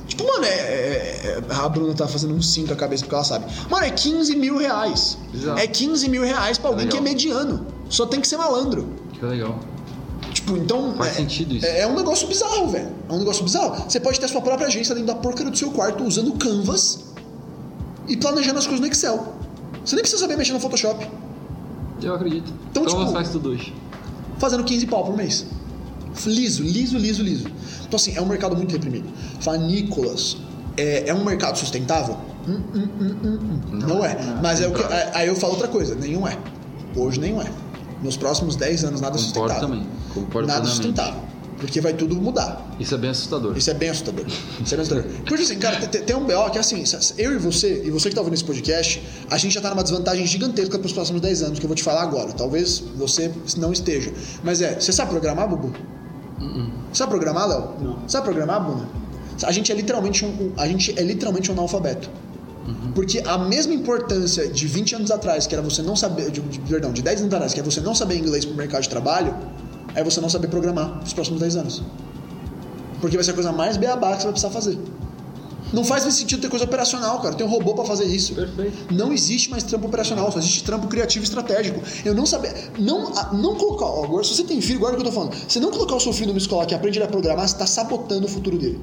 [0.09, 3.25] Tipo, mano, é, é- é- A Bruna tá fazendo um 5 a cabeça porque ela
[3.25, 3.47] sabe.
[3.71, 5.17] Mano, é 15 mil reais.
[5.33, 5.59] Exato.
[5.59, 7.13] É 15 mil reais pra alguém que é Legal.
[7.15, 7.67] mediano.
[7.89, 8.89] Só tem que ser malandro.
[9.19, 9.59] Que legal.
[10.45, 10.95] Tipo, então.
[10.95, 11.65] Faz é, sentido isso.
[11.67, 12.89] É, é um negócio bizarro, velho.
[13.09, 13.89] É um negócio bizarro.
[13.89, 17.05] Você pode ter a sua própria agência dentro da porcaria do seu quarto usando Canvas
[18.07, 19.35] e planejando as coisas no Excel.
[19.85, 21.09] Você nem precisa saber mexer no Photoshop.
[22.03, 22.53] Eu acredito.
[22.71, 23.75] Então, Então, tipo- faz tudo hoje.
[24.39, 25.47] fazendo 15 pau por mês.
[26.27, 27.47] Liso, liso, liso, liso.
[27.87, 29.09] Então, assim, é um mercado muito reprimido.
[29.41, 30.37] Fala, Nicolas,
[30.77, 32.17] é, é um mercado sustentável?
[32.47, 33.79] Hum, hum, hum, hum, hum.
[33.79, 34.17] Não, é.
[34.43, 36.37] Mas é o que, é- aí eu falo outra coisa, nenhum é.
[36.95, 37.47] Hoje nenhum é.
[38.05, 39.25] Nos próximos 10 anos nada Concordo
[39.55, 39.61] sustentável.
[39.69, 39.87] também.
[40.13, 40.77] Concordo nada plenamente.
[40.77, 41.21] sustentável.
[41.59, 42.75] Porque vai tudo mudar.
[42.79, 43.57] Isso é bem assustador.
[43.57, 44.27] Isso é bem assustador.
[44.27, 45.05] Isso é bem assustador.
[45.27, 46.85] Porque assim, cara, tem, tem um BO que é assim,
[47.17, 49.83] eu e você, e você que tá ouvindo esse podcast, a gente já tá numa
[49.83, 52.33] desvantagem gigantesca pros próximos 10 anos, que eu vou te falar agora.
[52.33, 54.13] Talvez você não esteja.
[54.43, 55.73] Mas é, você sabe programar, Bubu?
[56.93, 57.69] Sabe programar, Léo?
[57.81, 58.09] Não.
[58.09, 58.89] Sabe programar, Buna?
[59.45, 62.09] A gente é literalmente um, um- a gente é literalmente um analfabeto.
[62.95, 66.61] Porque a mesma importância de 20 anos atrás, que era você não saber, de, de-
[66.61, 69.35] perdão, de 10 anos atrás, que é você não saber inglês pro mercado de trabalho,
[69.95, 71.83] é você não saber programar nos próximos 10 anos.
[73.01, 74.79] Porque vai ser a coisa mais beabá que você vai precisar fazer.
[75.73, 77.35] Não faz mais sentido ter coisa operacional, cara.
[77.35, 78.35] Tem um robô pra fazer isso.
[78.35, 78.95] Perfeito.
[78.95, 81.81] Não existe mais trampo operacional, só existe trampo criativo e estratégico.
[82.05, 82.71] Eu não saber.
[82.79, 83.87] Não, não colocar.
[84.05, 85.35] Agora, se você tem filho, guarda o que eu tô falando.
[85.49, 88.25] Se não colocar o seu filho numa escola que aprende a programar, você tá sabotando
[88.27, 88.79] o futuro dele.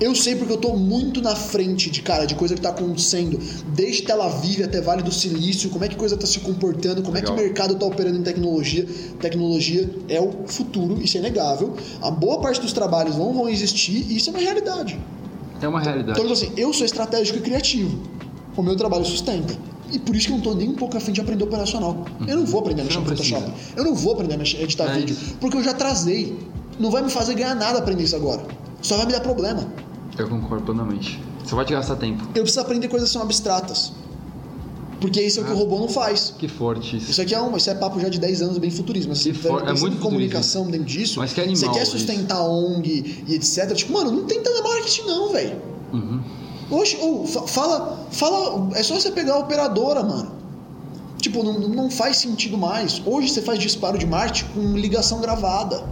[0.00, 3.38] Eu sei porque eu tô muito na frente de, cara, de coisa que tá acontecendo.
[3.74, 7.16] Desde Tel Aviv até Vale do Silício, como é que coisa tá se comportando, como
[7.16, 7.46] é que o Legal.
[7.46, 8.86] mercado tá operando em tecnologia.
[9.20, 11.74] Tecnologia é o futuro, isso é inegável.
[12.00, 14.98] A boa parte dos trabalhos não vão existir e isso é uma realidade.
[15.60, 16.20] É uma realidade.
[16.20, 17.98] Então, tipo assim, eu sou estratégico e criativo.
[18.56, 19.54] O meu trabalho sustenta.
[19.90, 22.04] E por isso que eu não tô nem um pouco afim de aprender operacional.
[22.26, 23.50] Eu não vou aprender a mexer no Photoshop.
[23.74, 25.16] Eu não vou aprender a mexer, editar É vídeo.
[25.40, 26.38] Porque eu já trazei.
[26.78, 28.42] Não vai me fazer ganhar nada aprender isso agora.
[28.82, 29.66] Só vai me dar problema.
[30.18, 31.20] Eu concordo plenamente.
[31.44, 32.22] Você vai te gastar tempo.
[32.34, 33.92] Eu preciso aprender coisas que são abstratas.
[35.00, 35.58] Porque isso é o que o Ah.
[35.58, 36.34] robô não faz.
[36.36, 37.10] Que forte isso.
[37.12, 39.12] Isso aqui é um, isso é papo já de 10 anos, bem futurismo.
[39.12, 41.20] Assim, Que for- é muito em comunicação dentro disso.
[41.20, 41.92] Mas que animal Você quer isso.
[41.92, 43.72] sustentar ONG e etc.
[43.74, 45.62] Tipo, mano, não tem telemarketing não, velho.
[45.92, 46.20] Uhum.
[46.70, 50.32] Oxe, ou fa- fala, fala, é só você pegar a operadora, mano.
[51.20, 53.00] Tipo, não, não faz sentido mais.
[53.06, 55.84] Hoje você faz disparo de marketing com ligação gravada.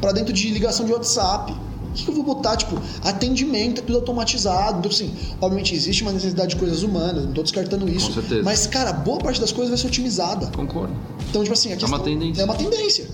[0.00, 1.54] Pra dentro de ligação de WhatsApp.
[1.92, 2.56] O que, eu vou botar?
[2.56, 4.78] Tipo, atendimento, é tudo automatizado.
[4.78, 8.06] Então, assim, obviamente existe uma necessidade de coisas humanas, não tô descartando isso.
[8.08, 8.42] Com certeza.
[8.42, 10.46] Mas, cara, boa parte das coisas vai ser otimizada.
[10.56, 10.94] Concordo.
[11.28, 12.40] Então, tipo assim, a É uma tendência.
[12.40, 13.06] É uma tendência.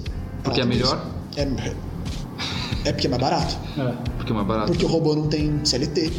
[0.45, 0.87] Porque é tendência.
[0.97, 1.07] melhor?
[1.37, 3.57] É, é porque é mais barato.
[3.77, 3.95] É.
[4.17, 4.67] Porque é mais barato.
[4.71, 6.13] Porque o robô não tem CLT.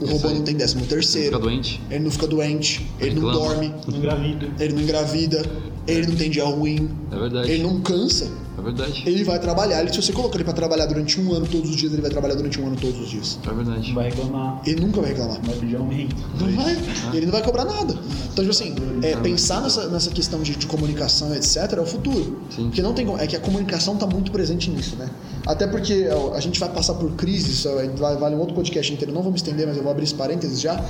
[0.00, 0.34] O Isso robô aí.
[0.34, 1.28] não tem décimo terceiro.
[1.36, 1.80] Fica doente.
[1.90, 4.48] Ele não fica doente, ele não dorme, Não engravida.
[4.58, 5.46] ele não engravida,
[5.86, 7.50] ele não tem dia ruim, É verdade.
[7.50, 8.30] ele não cansa.
[8.66, 9.02] É verdade.
[9.06, 9.80] Ele vai trabalhar.
[9.80, 12.10] Ele, se você colocar ele pra trabalhar durante um ano todos os dias, ele vai
[12.10, 13.38] trabalhar durante um ano todos os dias.
[13.46, 13.92] É verdade.
[13.92, 14.60] Vai reclamar.
[14.66, 15.40] Ele nunca vai reclamar.
[15.40, 16.16] Vai pedir aumento.
[16.40, 16.76] Não vai.
[17.14, 17.94] Ele não vai cobrar nada.
[18.32, 22.40] Então, tipo assim, é, pensar nessa, nessa questão de, de comunicação, etc., é o futuro.
[22.50, 22.64] Sim.
[22.64, 23.18] Porque não tem como.
[23.18, 25.08] É que a comunicação está muito presente nisso, né?
[25.46, 27.64] Até porque a gente vai passar por crises,
[27.98, 30.60] vale um outro podcast inteiro, não vou me estender, mas eu vou abrir esse parênteses
[30.60, 30.84] já.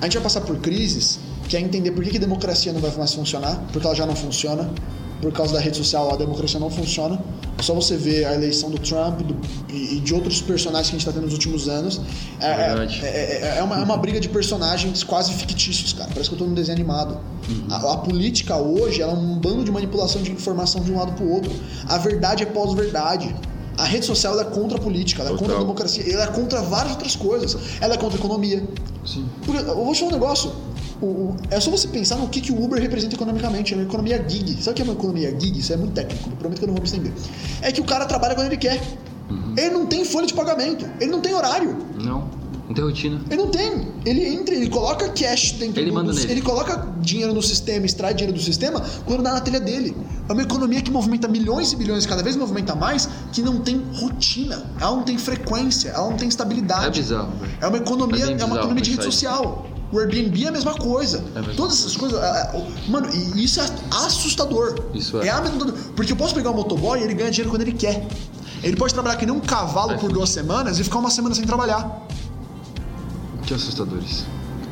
[0.00, 1.18] A gente vai passar por crises,
[1.48, 4.04] que é entender por que, que a democracia não vai mais funcionar, porque ela já
[4.04, 4.70] não funciona.
[5.22, 7.18] Por causa da rede social, a democracia não funciona.
[7.56, 9.36] É só você ver a eleição do Trump do-
[9.72, 12.00] e, e de outros personagens que a gente está tendo nos últimos anos.
[12.40, 16.10] É, é- é- é, é uma, é uma briga de personagens quase fictícios, cara.
[16.12, 17.18] Parece que eu tô num desenho animado.
[17.70, 21.28] A, a política hoje é um bando de manipulação de informação de um lado pro
[21.30, 21.52] outro.
[21.88, 23.34] A verdade é pós-verdade.
[23.78, 25.62] A rede social é contra a política, ela é contra a Total.
[25.64, 27.56] democracia, ela é contra várias outras coisas.
[27.80, 28.62] Ela é contra a economia.
[29.06, 29.24] Sim.
[29.46, 30.52] Porque, eu vou te falar um negócio.
[31.02, 33.74] O- o- é só você pensar no que, que o Uber representa economicamente.
[33.74, 34.62] É uma economia gig.
[34.62, 35.58] Sabe o que é uma economia gig?
[35.58, 36.30] Isso é muito técnico.
[36.36, 37.12] Prometo que eu não vou me estender.
[37.60, 38.80] É que o cara trabalha quando ele quer.
[39.56, 40.86] Ele não tem folha de pagamento.
[41.00, 41.76] Ele não tem horário.
[42.02, 42.40] Não.
[42.68, 43.20] Não tem rotina.
[43.28, 43.88] Ele não tem.
[44.06, 46.30] Ele entra, ele coloca cash dentro Ele do, manda nele.
[46.30, 49.96] Ele coloca dinheiro no sistema, extrai dinheiro do sistema quando dá na telha dele.
[50.28, 53.82] É uma economia que movimenta milhões e bilhões, cada vez movimenta mais, que não tem
[53.94, 54.64] rotina.
[54.80, 56.86] Ela não tem frequência, ela não tem estabilidade.
[56.86, 57.32] É bizarro.
[57.60, 59.66] É uma economia, É é, uma economia de rede social.
[59.92, 61.18] O Airbnb é a mesma coisa.
[61.34, 62.18] É a mesma Todas essas coisas.
[62.18, 64.74] é, é, Mano, isso é assustador.
[64.94, 65.28] Isso é.
[65.28, 65.74] amedrontador.
[65.94, 68.06] Porque eu posso pegar um motoboy e ele ganha dinheiro quando ele quer.
[68.62, 71.34] Ele pode trabalhar que nem um cavalo É, por duas semanas e ficar uma semana
[71.34, 72.06] sem trabalhar.
[73.44, 74.24] Que assustadores.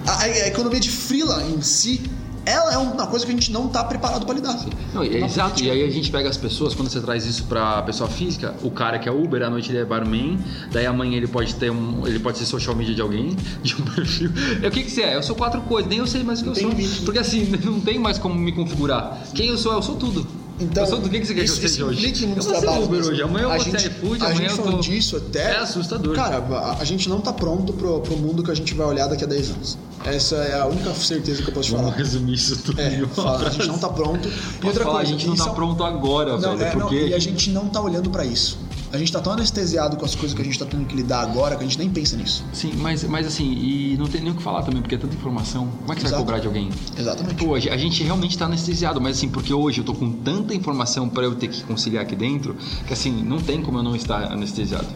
[0.07, 2.01] A, a- a economia de freela em si,
[2.45, 4.59] ela é uma coisa que a gente não tá preparado para lidar.
[4.95, 5.69] Não, é exato, política.
[5.69, 8.71] e aí a gente pega as pessoas, quando você traz isso pra pessoa física, o
[8.71, 10.39] cara que é Uber, à noite ele é barman,
[10.73, 12.07] daí amanhã ele pode ter um.
[12.07, 14.31] ele pode ser social media de alguém, de um perfil.
[14.63, 15.17] É, o que, que você é?
[15.17, 16.71] Eu sou quatro coisas, nem eu sei mais o que eu sou.
[17.05, 19.21] Porque assim, não tem mais como me configurar.
[19.35, 20.40] Quem eu sou, eu sou tudo.
[20.61, 21.07] Então, eu sou tudo.
[21.07, 22.07] O que, que você quer isso, que eu seja hoje?
[22.07, 22.87] implica em Eu vou ser trabalhos.
[22.87, 24.79] Uber hoje, amanhã eu a vou ser gente- iFood, A amanhã gente eu tô.
[24.81, 25.53] disso até...
[25.53, 26.15] É assustador.
[26.15, 29.07] Cara, a, a gente não tá pronto pro, pro mundo que a gente vai olhar
[29.07, 29.79] daqui a 10 anos.
[30.05, 31.99] Essa é a única certeza que eu posso te Vamos falar.
[31.99, 32.81] resumir isso tudo.
[32.81, 34.29] É, fala, a gente não tá pronto.
[34.63, 36.63] E outra falar, coisa, a gente não tá é- pronto agora, Não, velho.
[36.63, 38.59] é, não, porque e a gente não tá olhando pra isso.
[38.93, 41.21] A gente tá tão anestesiado com as coisas que a gente tá tendo que lidar
[41.21, 42.45] agora que a gente nem pensa nisso.
[42.53, 45.15] Sim, mas, mas assim, e não tem nem o que falar também, porque é tanta
[45.15, 45.69] informação.
[45.81, 46.23] Como é que você vai Exato.
[46.25, 46.71] cobrar de alguém?
[46.99, 47.35] Exatamente.
[47.37, 51.09] Pô, a gente realmente tá anestesiado, mas assim, porque hoje eu tô com tanta informação
[51.09, 54.33] pra eu ter que conciliar aqui dentro, que assim, não tem como eu não estar
[54.33, 54.89] anestesiado.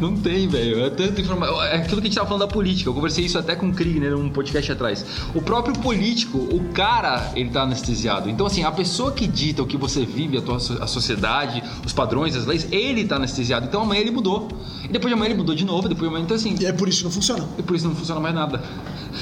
[0.00, 0.84] Não tem, velho.
[0.84, 1.62] É tanta informação.
[1.62, 2.88] É aquilo que a gente tava falando da política.
[2.90, 5.04] Eu conversei isso até com o Krieg, né, num podcast atrás.
[5.34, 8.28] O próprio político, o cara, ele tá anestesiado.
[8.28, 11.92] Então, assim, a pessoa que dita o que você vive, a, tua, a sociedade, os
[11.92, 13.66] padrões, as leis, ele tá anestesiado.
[13.66, 14.48] Então amanhã ele mudou.
[14.84, 16.24] E depois de amanhã ele mudou de novo, depois de amanhã.
[16.24, 17.44] Então, assim, E é por isso que não funciona.
[17.58, 18.62] e por isso não funciona mais nada.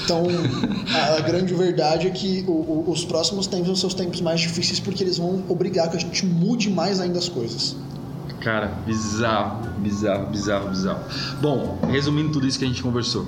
[0.05, 0.24] Então,
[0.95, 4.20] a, a grande verdade é que o- o- os próximos tempos vão ser os tempos
[4.20, 7.76] mais difíceis porque eles vão obrigar que a gente mude mais ainda as coisas.
[8.41, 11.01] Cara, bizarro, bizarro, bizarro, bizarro.
[11.41, 13.26] Bom, resumindo tudo isso que a gente conversou.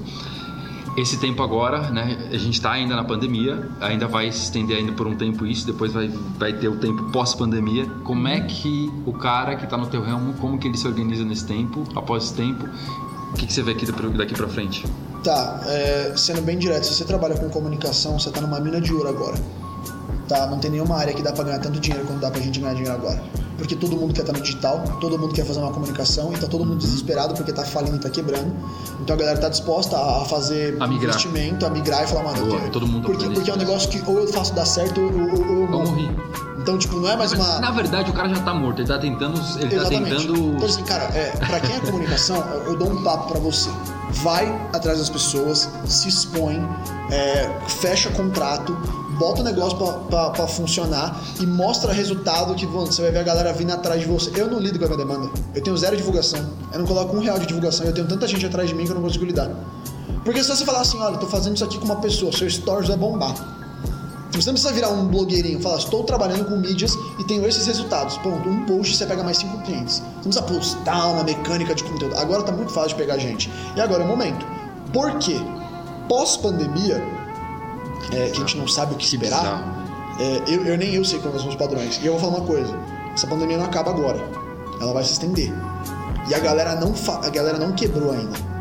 [0.96, 2.28] Esse tempo agora, né?
[2.32, 5.66] A gente tá ainda na pandemia, ainda vai se estender ainda por um tempo isso,
[5.66, 6.08] depois vai,
[6.38, 7.86] vai ter o tempo pós-pandemia.
[8.04, 11.24] Como é que o cara que tá no teu ramo, como que ele se organiza
[11.24, 12.66] nesse tempo, após esse tempo?
[13.32, 14.84] O que, que você vê aqui daqui- pra frente?
[15.24, 18.92] Tá, é, sendo bem direto, se você trabalha com comunicação, você tá numa mina de
[18.92, 19.36] ouro agora.
[20.28, 20.46] Tá?
[20.46, 22.74] Não tem nenhuma área que dá pra ganhar tanto dinheiro quanto dá pra gente ganhar
[22.74, 23.22] dinheiro agora.
[23.58, 26.46] Porque todo mundo quer estar no digital, todo mundo quer fazer uma comunicação e tá
[26.46, 28.52] todo mundo desesperado porque tá falindo, tá quebrando.
[29.00, 31.10] Então a galera tá disposta a fazer A migrar.
[31.10, 34.02] investimento, a migrar e falar, mano, Boa, todo mundo porque, porque é um negócio que
[34.10, 36.10] ou eu faço dar certo ou eu, ou eu morri.
[36.58, 37.58] Então, tipo, não é mais uma.
[37.58, 39.40] Na verdade, o cara já tá morto, ele tá tentando.
[39.58, 40.26] Ele tá Exatamente.
[40.26, 40.54] tentando.
[40.54, 43.68] Então, assim, cara, é, pra quem é comunicação, eu, eu dou um papo pra você.
[44.22, 46.60] Vai atrás das pessoas, se expõe,
[47.10, 48.76] é, fecha contrato,
[49.18, 53.22] bota o negócio pra, pra, pra funcionar e mostra resultado que você vai ver a
[53.22, 54.30] galera vindo atrás de você.
[54.34, 55.30] Eu não lido com a minha demanda.
[55.54, 56.44] Eu tenho zero divulgação.
[56.72, 57.86] Eu não coloco um real de divulgação.
[57.86, 59.50] Eu tenho tanta gente atrás de mim que eu não consigo lidar.
[60.24, 62.88] Porque se você falar assim, olha, tô fazendo isso aqui com uma pessoa, seu stories
[62.88, 63.34] vai bombar.
[64.32, 68.16] Você não precisa virar um blogueirinho, falar, estou trabalhando com mídias e tenho esses resultados.
[68.18, 69.96] Pronto, um post você pega mais cinco clientes.
[69.96, 72.16] Você não precisa postar uma mecânica de conteúdo.
[72.16, 73.50] Agora tá muito fácil de pegar gente.
[73.76, 74.46] E agora é o momento.
[74.92, 75.38] Por quê?
[76.08, 77.02] Pós-pandemia,
[78.10, 79.62] é, que a gente não sabe o que Que esperar,
[80.18, 82.00] é, eu, eu nem eu sei quais são os padrões.
[82.02, 82.76] E eu vou falar uma coisa:
[83.14, 84.18] essa pandemia não acaba agora.
[84.80, 85.52] Ela vai se estender.
[86.28, 88.52] E a galera não, a galera não quebrou ainda.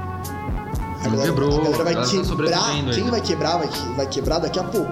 [1.01, 2.71] A Não galera, quebrou, a galera vai tá quebrar.
[2.71, 3.11] Quem ainda.
[3.11, 4.91] vai quebrar vai, vai quebrar daqui a pouco.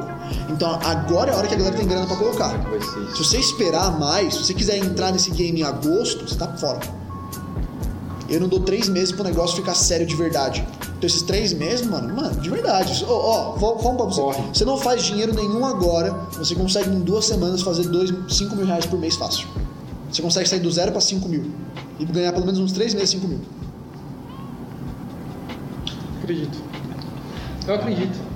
[0.50, 2.56] Então agora é a hora que a galera tem grana pra colocar.
[2.56, 3.16] É?
[3.16, 6.80] Se você esperar mais, se você quiser entrar nesse game em agosto, você tá fora.
[8.30, 10.66] Eu não dou três meses pro negócio ficar sério de verdade.
[10.98, 13.04] Então esses três meses, mano, mano, de verdade.
[13.08, 14.22] Ó, vou- vamos pra você.
[14.22, 14.44] Corre.
[14.54, 18.66] Você não faz dinheiro nenhum agora, você consegue em duas semanas fazer dois, cinco mil
[18.66, 19.48] reais por mês fácil.
[20.12, 21.52] Você consegue sair do zero pra cinco mil.
[22.00, 23.40] E ganhar pelo menos uns três meses cinco mil.
[26.22, 26.58] Acredito.
[27.68, 28.29] Eu acredito.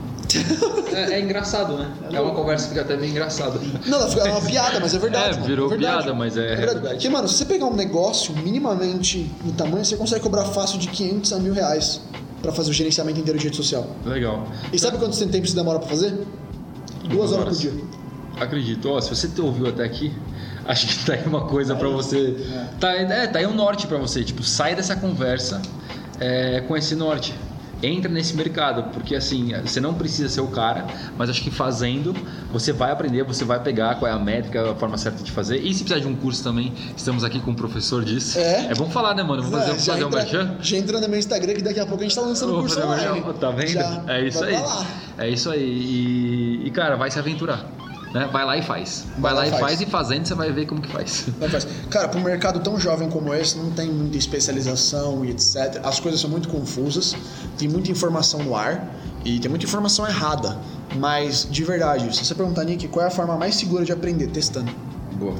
[0.94, 1.92] É, é engraçado, né?
[2.12, 3.60] É uma conversa que fica até meio engraçada.
[3.86, 5.30] Não, não, é uma piada, mas é verdade.
[5.30, 6.04] É, mano, virou verdade.
[6.04, 6.66] piada, mas é verdade.
[6.66, 6.96] verdade.
[6.96, 10.88] Porque, mano, se você pegar um negócio minimamente no tamanho, você consegue cobrar fácil de
[10.88, 12.02] 500 a mil reais
[12.42, 13.88] pra fazer o gerenciamento inteiro de rede social.
[14.06, 14.48] Legal.
[14.72, 16.14] E sabe quanto tempo isso demora pra fazer?
[17.06, 17.84] Duas horas por dia.
[18.40, 18.90] Acredito.
[18.90, 20.14] Ó, se você te ouviu até aqui,
[20.66, 22.36] acho que tá aí uma coisa pra você.
[22.80, 24.24] Tá, é, tá aí um norte pra você.
[24.24, 25.62] Tipo, sai dessa conversa
[26.20, 27.34] é, com esse norte.
[27.84, 32.16] Entra nesse mercado, porque assim, você não precisa ser o cara, mas acho que fazendo,
[32.52, 35.58] você vai aprender, você vai pegar qual é a métrica, a forma certa de fazer.
[35.58, 38.40] E se precisar de um curso também, estamos aqui com um professor disso.
[38.40, 38.68] É.
[38.72, 39.44] É bom falar, né, mano?
[39.44, 40.56] Vamos fazer, É, já, fazer um entra, merchan?
[40.62, 42.80] já entra no meu Instagram que daqui a pouco a gente tá lançando Vou curso
[42.80, 43.24] um online.
[43.40, 43.68] Tá vendo?
[43.68, 44.62] Já é isso vai aí.
[44.62, 44.88] lá.
[45.18, 45.62] É isso aí.
[45.62, 47.66] E, e, cara, vai se aventurar.
[48.14, 48.30] Né?
[48.32, 49.06] Vai lá e faz.
[49.18, 49.82] Vai, lá, e faz.
[49.82, 51.26] e fazendo você vai ver como que faz.
[51.42, 51.68] Não faz.
[51.90, 55.82] Cara, para um mercado tão jovem como esse, não tem muita especialização e etc.
[55.84, 57.16] As coisas são muito confusas,
[57.58, 58.88] tem muita informação no ar
[59.26, 60.60] e tem muita informação errada.
[60.96, 64.28] Mas, de verdade, se você perguntar, Nick, qual é a forma mais segura de aprender?
[64.28, 64.72] Testando.
[65.14, 65.36] Boa.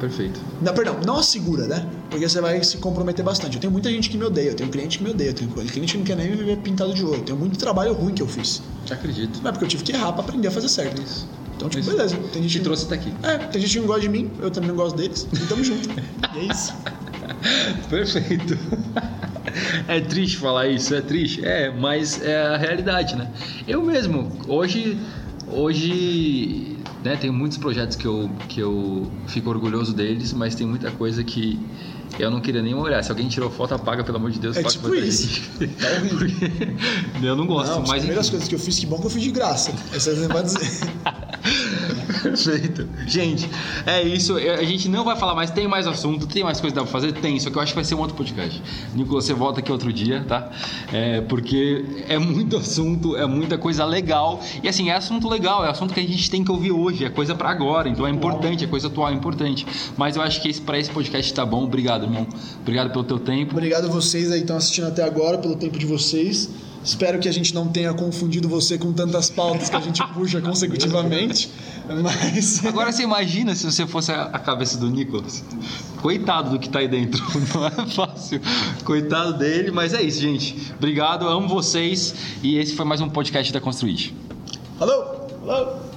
[0.00, 0.40] Perfeito.
[0.60, 1.86] Não, perdão, não a segura, né?
[2.10, 3.54] Porque você vai se comprometer bastante.
[3.54, 5.50] Eu tenho muita gente que me odeia, eu tenho cliente que me odeia, eu tenho
[5.50, 7.18] cliente que não quer nem me ver pintado de ouro.
[7.18, 8.62] Eu tenho muito trabalho ruim que eu fiz.
[8.84, 9.40] Te acredito.
[9.42, 11.00] Não é porque eu tive que errar pra aprender a fazer certo.
[11.00, 11.26] Isso.
[11.56, 11.90] Então, tipo, Isso.
[11.90, 12.16] beleza.
[12.32, 12.64] Tem gente Te que...
[12.64, 13.12] trouxe até aqui.
[13.22, 15.26] É, tem gente que não gosta de mim, eu também não gosto deles.
[15.32, 15.88] E tamo junto.
[16.34, 16.74] E é isso.
[17.88, 18.58] Perfeito.
[19.86, 21.44] É triste falar isso, é triste.
[21.44, 23.30] É, mas é a realidade, né?
[23.68, 24.98] Eu mesmo, hoje,
[25.48, 30.90] hoje, né, tem muitos projetos que eu, que eu fico orgulhoso deles, mas tem muita
[30.90, 31.58] coisa que
[32.18, 33.02] eu não queria nem olhar.
[33.02, 34.56] Se alguém tirou foto, apaga, pelo amor de Deus.
[34.56, 35.42] É tipo isso.
[35.58, 35.88] Tá
[37.22, 38.30] eu não gosto, Não, as mas primeiras enfim.
[38.32, 39.72] coisas que eu fiz, que bom que eu fiz de graça.
[39.92, 40.88] Essa você pode dizer.
[42.22, 42.88] Perfeito.
[43.06, 43.48] Gente,
[43.86, 44.38] é isso.
[44.38, 45.50] Eu- A gente não vai falar mais.
[45.50, 47.12] Tem mais assunto, tem mais coisa que dá pra fazer?
[47.12, 48.62] Tem, só que eu acho que vai ser um outro podcast.
[48.94, 50.50] Nicolas, você volta aqui outro dia, tá?
[50.92, 54.40] É, porque é muito assunto, é muita coisa legal.
[54.62, 57.10] E assim, é assunto legal, é assunto que a gente tem que ouvir hoje, é
[57.10, 57.88] coisa pra agora.
[57.88, 59.66] Então é importante, é coisa atual, é importante.
[59.96, 61.64] Mas eu acho que esse, pra esse podcast tá bom.
[61.64, 62.26] Obrigado, irmão.
[62.60, 63.52] Obrigado pelo teu tempo.
[63.52, 66.50] Obrigado a vocês aí que estão assistindo até agora, pelo tempo de vocês.
[66.84, 70.40] Espero que a gente não tenha confundido você com tantas pautas que a gente puxa
[70.40, 71.50] consecutivamente.
[72.02, 72.64] Mas.
[72.66, 75.42] Agora você imagina se você fosse a cabeça do Nicolas.
[76.02, 77.24] Coitado do que tá aí dentro.
[77.54, 78.40] Não é fácil.
[78.84, 80.74] Coitado dele, mas é isso, gente.
[80.76, 82.14] Obrigado, amo vocês.
[82.42, 84.14] E esse foi mais um podcast da Construir.
[84.78, 85.26] Falou!
[85.46, 85.93] Falou!